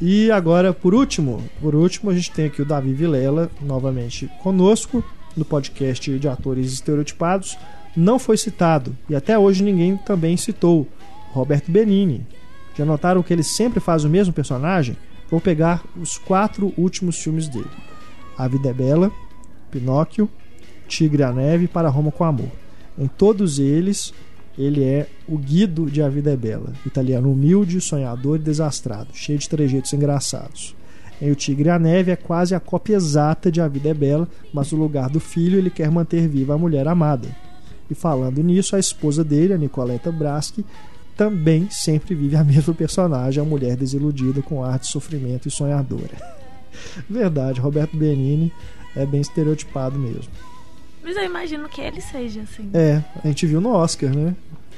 [0.00, 5.04] E agora, por último, por último, a gente tem aqui o Davi Vilela novamente conosco
[5.36, 7.58] no podcast de atores estereotipados.
[7.96, 10.86] Não foi citado e até hoje ninguém também citou
[11.32, 12.26] Roberto Benini.
[12.76, 14.96] Já notaram que ele sempre faz o mesmo personagem?
[15.28, 17.70] Vou pegar os quatro últimos filmes dele:
[18.36, 19.10] A Vida é Bela,
[19.70, 20.28] Pinóquio,
[20.86, 22.50] Tigre a Neve e Para Roma com Amor.
[22.98, 24.12] Em todos eles,
[24.58, 29.38] ele é o Guido de A Vida é Bela, italiano humilde, sonhador e desastrado, cheio
[29.38, 30.74] de trejeitos engraçados.
[31.22, 33.94] Em O Tigre e a Neve é quase a cópia exata de A Vida é
[33.94, 37.28] Bela, mas no lugar do filho ele quer manter viva a mulher amada.
[37.88, 40.64] E falando nisso, a esposa dele, a Nicoleta Braschi,
[41.16, 46.16] também sempre vive a mesma personagem, a mulher desiludida com ar de sofrimento e sonhadora.
[47.08, 48.52] Verdade, Roberto Benini
[48.94, 50.30] é bem estereotipado mesmo.
[51.02, 52.70] Mas eu imagino que ele seja assim.
[52.74, 54.34] É, a gente viu no Oscar, né?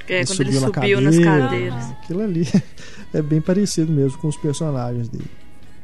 [0.07, 1.91] É, ele quando subiu ele subiu cadeira, nas cadeiras.
[1.91, 2.47] Aquilo ali
[3.13, 5.29] é bem parecido mesmo com os personagens dele.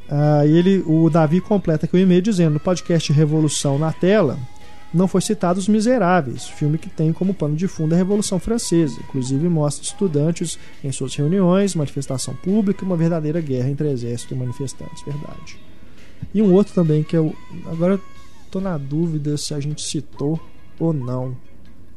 [0.09, 4.39] Ah, e ele, o Davi completa aqui o e-mail dizendo: no podcast Revolução na Tela,
[4.93, 8.97] não foi citado Os Miseráveis, filme que tem como pano de fundo a Revolução Francesa.
[9.01, 14.37] Inclusive mostra estudantes em suas reuniões, manifestação pública e uma verdadeira guerra entre exército e
[14.37, 15.03] manifestantes.
[15.03, 15.59] Verdade.
[16.33, 17.35] E um outro também que eu.
[17.65, 17.99] Agora
[18.47, 20.39] tô na dúvida se a gente citou
[20.79, 21.35] ou não.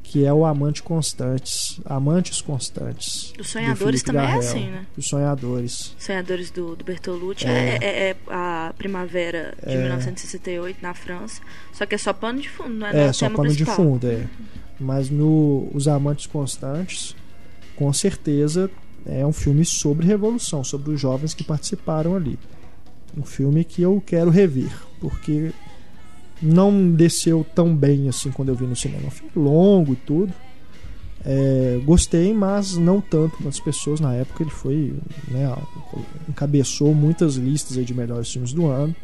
[0.03, 1.81] Que é o Amante Constantes.
[1.85, 3.33] Amantes Constantes.
[3.39, 4.87] Os Sonhadores também Garrel, é assim, né?
[4.97, 5.95] Os Sonhadores.
[5.99, 7.47] Sonhadores do, do Bertolucci.
[7.47, 7.79] É.
[7.81, 10.83] É, é, é a primavera de 1968 é.
[10.83, 11.41] na França.
[11.73, 13.07] Só que é só pano de fundo, não é?
[13.07, 13.77] É, só pano principal.
[13.77, 14.27] de fundo, é.
[14.81, 17.15] Mas no Os Amantes Constantes,
[17.77, 18.69] com certeza
[19.07, 22.39] é um filme sobre revolução, sobre os jovens que participaram ali.
[23.17, 24.71] Um filme que eu quero rever,
[25.01, 25.53] porque
[26.43, 29.07] não desceu tão bem assim quando eu vi no cinema.
[29.07, 30.33] Um filme longo e tudo.
[31.25, 34.43] É, gostei, mas não tanto quanto pessoas na época.
[34.43, 34.95] Ele foi,
[35.29, 35.55] né,
[36.29, 38.95] encabeçou muitas listas de melhores filmes do ano.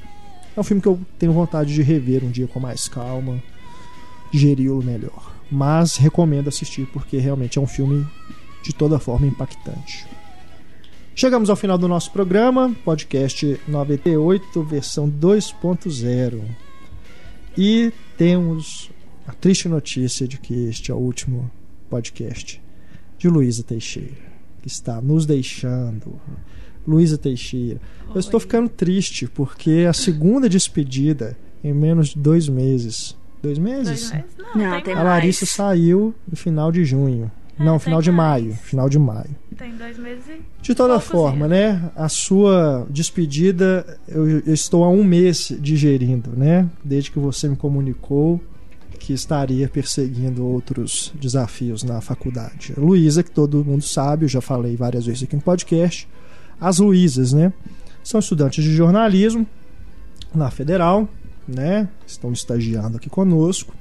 [0.57, 3.43] É um filme que eu tenho vontade de rever um dia com mais calma,
[4.33, 5.35] digeri-lo melhor.
[5.51, 8.07] Mas recomendo assistir porque realmente é um filme
[8.63, 10.07] de toda forma impactante.
[11.15, 16.43] Chegamos ao final do nosso programa, podcast 98, versão 2.0.
[17.57, 18.91] E temos
[19.27, 21.51] a triste notícia de que este é o último
[21.89, 22.63] podcast
[23.19, 24.15] de Luísa Teixeira,
[24.61, 26.21] que está nos deixando.
[26.87, 27.81] Luísa Teixeira.
[28.09, 28.13] Oi.
[28.15, 33.17] Eu estou ficando triste porque a segunda despedida em menos de dois meses.
[33.43, 34.11] Dois meses?
[34.11, 34.37] Dois meses?
[34.55, 37.31] Não, Não tem a Larissa saiu no final de junho.
[37.59, 38.43] É, Não, final de mais.
[38.45, 38.55] maio.
[38.57, 39.31] Final de maio.
[39.57, 40.25] Tem dois meses
[40.61, 41.51] De toda forma, dias.
[41.81, 41.91] né?
[41.97, 46.69] A sua despedida, eu, eu, estou há um mês digerindo, né?
[46.85, 48.41] Desde que você me comunicou
[48.99, 52.75] que estaria perseguindo outros desafios na faculdade.
[52.77, 56.07] Luísa, que todo mundo sabe, eu já falei várias vezes aqui no podcast.
[56.61, 57.53] As Luísas, né?
[58.03, 59.47] São estudantes de jornalismo
[60.35, 61.09] na Federal,
[61.49, 61.89] né?
[62.07, 63.75] Estão estagiando aqui conosco.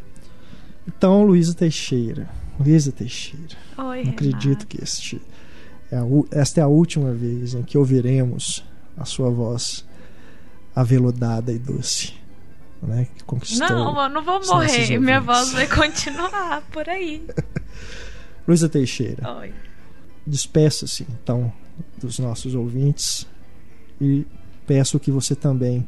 [0.87, 3.55] Então, Luísa Teixeira Luísa Teixeira.
[3.77, 5.21] Oi, Não acredito que este
[5.91, 8.63] é a, esta é a última vez em que ouviremos
[8.97, 9.85] a sua voz
[10.75, 12.13] aveludada e doce.
[12.81, 14.99] Né, que conquistou não, eu não vou morrer.
[14.99, 17.25] Minha voz vai continuar por aí.
[18.47, 19.37] Luísa Teixeira.
[19.39, 19.53] Oi.
[20.27, 21.51] Despeça-se, então,
[21.97, 23.25] dos nossos ouvintes
[23.99, 24.27] e
[24.67, 25.87] peço que você também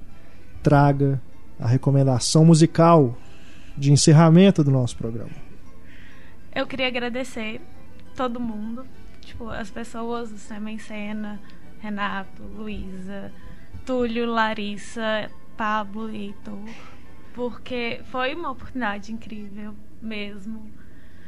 [0.64, 1.22] traga
[1.60, 3.18] a recomendação musical
[3.78, 5.47] de encerramento do nosso programa.
[6.58, 7.62] Eu queria agradecer
[8.16, 8.84] todo mundo,
[9.22, 11.40] tipo, as pessoas do Cinema em Cena,
[11.80, 13.32] Renato, Luísa,
[13.86, 16.68] Túlio, Larissa, Pablo e Heitor,
[17.36, 20.72] porque foi uma oportunidade incrível mesmo.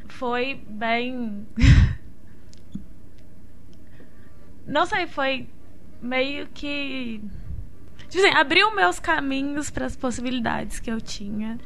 [0.07, 1.45] Foi bem.
[4.65, 5.47] Não sei, foi
[6.01, 7.21] meio que.
[8.09, 11.59] Tipo assim, abriu meus caminhos para as possibilidades que eu tinha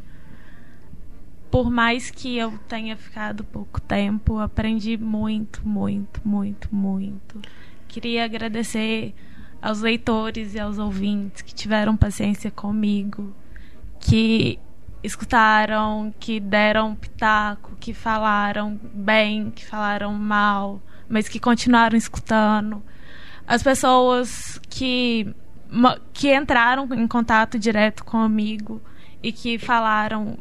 [1.54, 7.40] por mais que eu tenha ficado pouco tempo, aprendi muito, muito, muito, muito.
[7.88, 9.14] Queria agradecer
[9.62, 13.36] aos leitores e aos ouvintes que tiveram paciência comigo,
[14.00, 14.58] que
[15.04, 22.82] escutaram, que deram pitaco, que falaram bem, que falaram mal, mas que continuaram escutando.
[23.46, 25.36] As pessoas que,
[26.14, 28.82] que entraram em contato direto comigo
[29.22, 30.40] e que falaram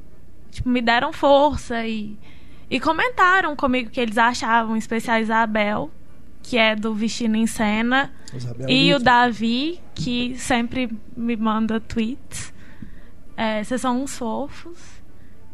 [0.52, 2.16] tipo, me deram força e,
[2.70, 5.90] e comentaram comigo que eles achavam, em especial a Isabel,
[6.42, 12.52] que é do Vestindo em Cena, Isabel e o Davi, que sempre me manda tweets.
[13.36, 14.78] É, vocês são uns fofos.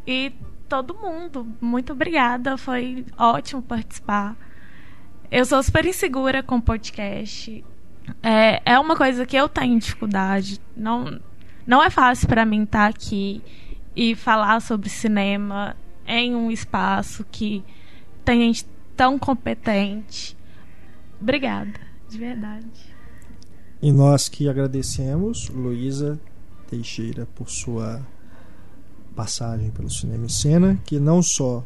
[0.05, 0.33] E
[0.67, 4.35] todo mundo, muito obrigada, foi ótimo participar.
[5.31, 7.63] Eu sou super insegura com podcast.
[8.21, 10.59] É, é uma coisa que eu tenho dificuldade.
[10.75, 11.19] Não,
[11.65, 13.41] não é fácil para mim estar tá aqui
[13.99, 15.75] e falar sobre cinema
[16.07, 17.61] em um espaço que
[18.23, 20.37] tem gente tão competente.
[21.19, 21.73] Obrigada,
[22.07, 22.65] de verdade.
[23.81, 26.17] E nós que agradecemos, Luísa
[26.69, 28.01] Teixeira, por sua
[29.13, 31.65] passagem pelo Cinema em Cena, que não só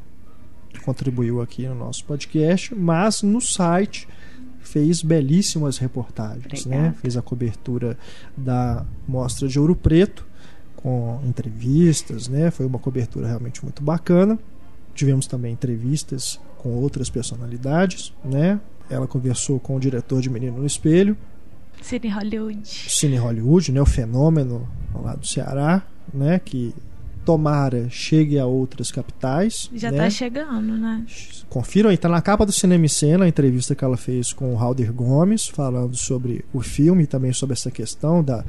[0.84, 4.08] contribuiu aqui no nosso podcast, mas no site
[4.60, 6.96] fez belíssimas reportagens, né?
[7.00, 7.96] Fez a cobertura
[8.36, 10.33] da Mostra de Ouro Preto
[10.84, 12.52] com entrevistas, né?
[12.52, 14.38] Foi uma cobertura realmente muito bacana.
[14.94, 18.60] Tivemos também entrevistas com outras personalidades, né?
[18.90, 21.18] Ela conversou com o diretor de Menino no Espelho,
[21.84, 22.60] Cine Hollywood.
[22.64, 23.82] Cine Hollywood, né?
[23.82, 26.40] O fenômeno lá do Ceará, né?
[26.40, 26.74] Que
[27.26, 29.70] tomara chegue a outras capitais.
[29.74, 29.98] Já né?
[29.98, 31.06] tá chegando, né?
[31.50, 34.54] Confiram aí, tá na capa do Cinema e Cena a entrevista que ela fez com
[34.54, 38.44] o Halder Gomes, falando sobre o filme e também sobre essa questão da,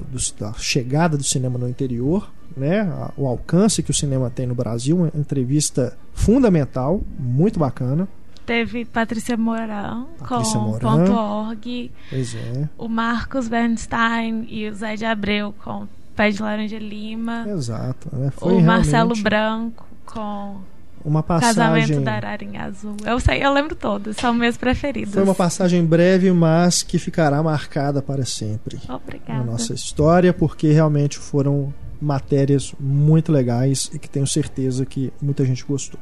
[0.00, 2.90] do, da chegada do cinema no interior, né?
[3.16, 8.08] O alcance que o cinema tem no Brasil, uma entrevista fundamental, muito bacana.
[8.44, 10.98] Teve Patrícia Mourão Patrícia com Mourão.
[10.98, 11.90] Ponto .org.
[12.12, 12.68] É.
[12.78, 15.86] O Marcos Bernstein e o Zé de Abreu com
[16.16, 17.46] Pé de Laranja Lima.
[17.46, 18.08] Exato.
[18.10, 18.32] Né?
[18.36, 20.56] Foi o Marcelo realmente Branco com
[21.04, 21.54] uma passagem.
[21.56, 22.96] Casamento da Ararinha Azul.
[23.04, 25.14] Eu sei, eu lembro todos, são meus preferidos.
[25.14, 29.40] Foi uma passagem breve, mas que ficará marcada para sempre Obrigada.
[29.40, 35.44] na nossa história, porque realmente foram matérias muito legais e que tenho certeza que muita
[35.44, 35.98] gente gostou.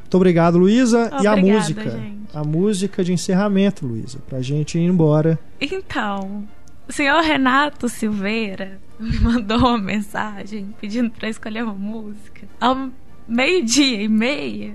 [0.00, 1.10] Muito obrigado, Luísa.
[1.22, 1.90] E a música?
[1.90, 2.18] Gente.
[2.32, 5.38] A música de encerramento, Luísa, pra gente ir embora.
[5.60, 6.48] Então,
[6.88, 12.88] o senhor Renato Silveira me mandou uma mensagem pedindo para escolher uma música ao
[13.28, 14.74] meio-dia e meia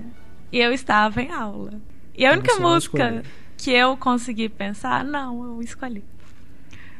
[0.52, 1.72] e eu estava em aula.
[2.16, 3.22] E a única música
[3.56, 6.04] que eu consegui pensar, não, eu escolhi.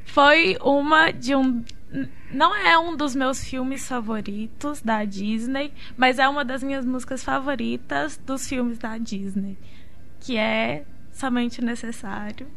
[0.04, 1.62] Foi uma de um.
[2.32, 7.22] Não é um dos meus filmes favoritos da Disney, mas é uma das minhas músicas
[7.22, 9.56] favoritas dos filmes da Disney.
[10.18, 12.48] Que é Somente Necessário,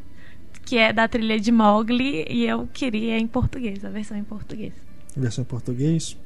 [0.65, 4.73] que é da trilha de Mowgli, e eu queria em português, a versão em português.
[5.15, 6.17] Versão em português?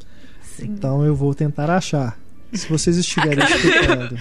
[0.41, 0.67] Sim.
[0.67, 2.17] Então eu vou tentar achar.
[2.53, 4.17] Se vocês estiverem escutando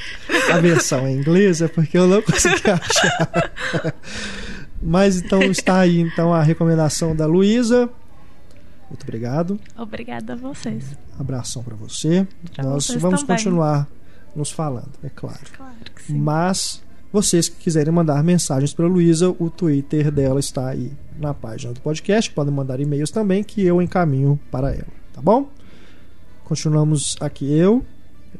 [0.52, 3.94] a versão em inglês, é porque eu não consegui achar.
[4.82, 7.88] Mas então está aí então a recomendação da Luísa.
[8.88, 9.58] Muito obrigado.
[9.76, 10.84] Obrigada a vocês.
[11.18, 12.26] Abração para você.
[12.54, 13.36] Pra Nós vocês vamos também.
[13.36, 13.86] continuar
[14.34, 15.38] nos falando, é claro.
[15.56, 16.18] Claro que sim.
[16.18, 21.72] Mas vocês que quiserem mandar mensagens para Luísa, o Twitter dela está aí na página
[21.72, 22.30] do podcast.
[22.30, 25.48] Podem mandar e-mails também que eu encaminho para ela, tá bom?
[26.44, 27.84] Continuamos aqui eu,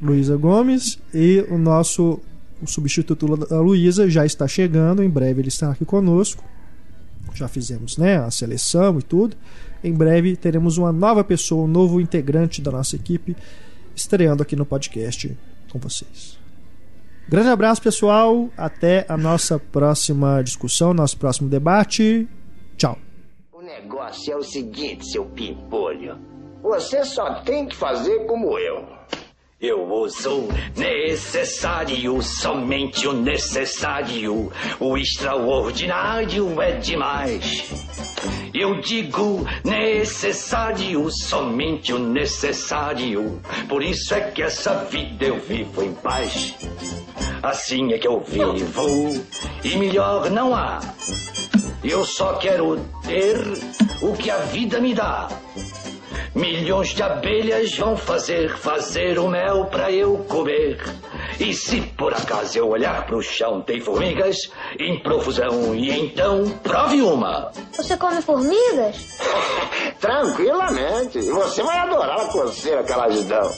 [0.00, 2.20] Luísa Gomes e o nosso
[2.62, 6.44] o substituto da Luísa já está chegando, em breve ele estará aqui conosco.
[7.34, 9.36] Já fizemos, né, a seleção e tudo.
[9.82, 13.34] Em breve teremos uma nova pessoa, um novo integrante da nossa equipe
[13.94, 15.36] estreando aqui no podcast
[15.70, 16.38] com vocês.
[17.28, 18.50] Grande abraço, pessoal.
[18.56, 22.28] Até a nossa próxima discussão, nosso próximo debate.
[22.76, 22.98] Tchau.
[23.52, 26.18] O negócio é o seguinte, seu pimpolho.
[26.62, 28.99] Você só tem que fazer como eu.
[29.60, 34.50] Eu uso necessário, somente o necessário.
[34.80, 37.70] O extraordinário é demais.
[38.54, 43.38] Eu digo necessário, somente o necessário.
[43.68, 46.54] Por isso é que essa vida eu vivo em paz.
[47.42, 49.26] Assim é que eu vivo,
[49.62, 50.80] e melhor não há.
[51.84, 53.36] Eu só quero ter
[54.00, 55.28] o que a vida me dá.
[56.34, 60.78] Milhões de abelhas vão fazer, fazer o mel pra eu comer.
[61.40, 64.36] E se por acaso eu olhar pro chão, tem formigas
[64.78, 65.74] em profusão.
[65.74, 67.50] E então, prove uma.
[67.72, 69.18] Você come formigas?
[70.00, 71.18] Tranquilamente.
[71.18, 73.50] E você vai adorar a coceira que elas dão.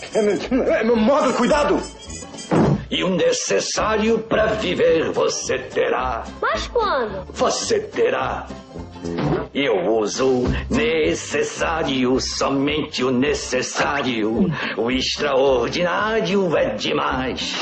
[0.96, 1.78] Modo, cuidado!
[2.90, 6.24] E o necessário pra viver você terá.
[6.40, 7.24] Mas quando?
[7.32, 8.46] Você terá.
[9.54, 14.50] Eu uso necessário, somente o necessário.
[14.78, 17.54] O extraordinário é demais.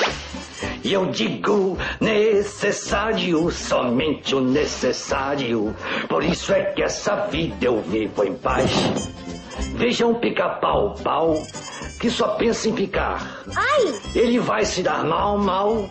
[0.85, 5.75] E eu digo necessário, somente o necessário.
[6.09, 8.71] Por isso é que essa vida eu vivo em paz.
[9.75, 11.43] Vejam pica-pau, pau,
[11.99, 13.43] que só pensa em picar.
[13.57, 14.01] Ai!
[14.15, 15.91] Ele vai se dar mal, mal,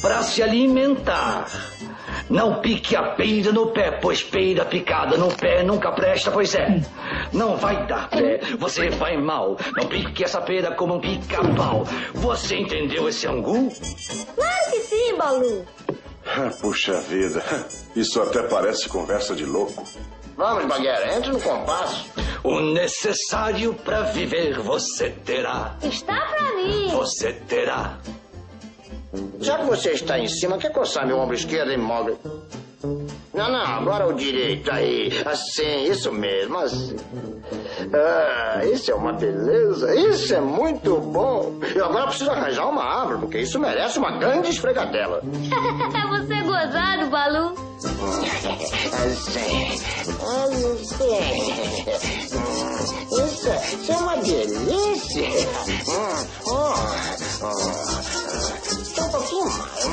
[0.00, 1.69] pra se alimentar.
[2.30, 6.80] Não pique a peida no pé, pois peida picada no pé nunca presta, pois é.
[7.32, 9.56] Não vai dar pé, você vai mal.
[9.76, 11.84] Não pique essa peida como um pica-pau.
[12.14, 13.68] Você entendeu esse angu?
[14.36, 15.66] Claro que sim, Balu.
[16.60, 17.42] Puxa vida,
[17.96, 19.82] isso até parece conversa de louco.
[20.36, 22.06] Vamos, Baguera, entre no compasso.
[22.44, 25.76] O necessário para viver você terá.
[25.82, 26.88] Está pra mim.
[26.92, 27.98] Você terá.
[29.40, 32.18] Já que você está em cima, quer coçar meu ombro esquerdo imóvel?
[33.34, 35.10] Não, não, agora o direito aí.
[35.26, 36.96] Assim, isso mesmo, assim.
[37.92, 41.58] Ah, isso é uma beleza, isso é muito bom.
[41.74, 45.20] Eu agora preciso arranjar uma árvore, porque isso merece uma grande esfregadela.
[46.10, 47.54] você é gozado, Balu.
[48.92, 49.80] Assim, assim.
[53.12, 55.28] Isso, é- isso é uma delícia.
[55.88, 56.74] Hum, hum,
[57.42, 58.89] hum.
[59.00, 59.86] Só um pouquinho mais.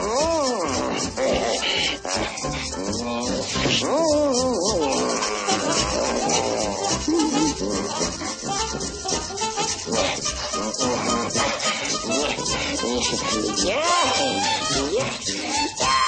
[3.84, 4.18] Hum.
[13.58, 13.84] Yeah.
[14.92, 16.07] Yeah.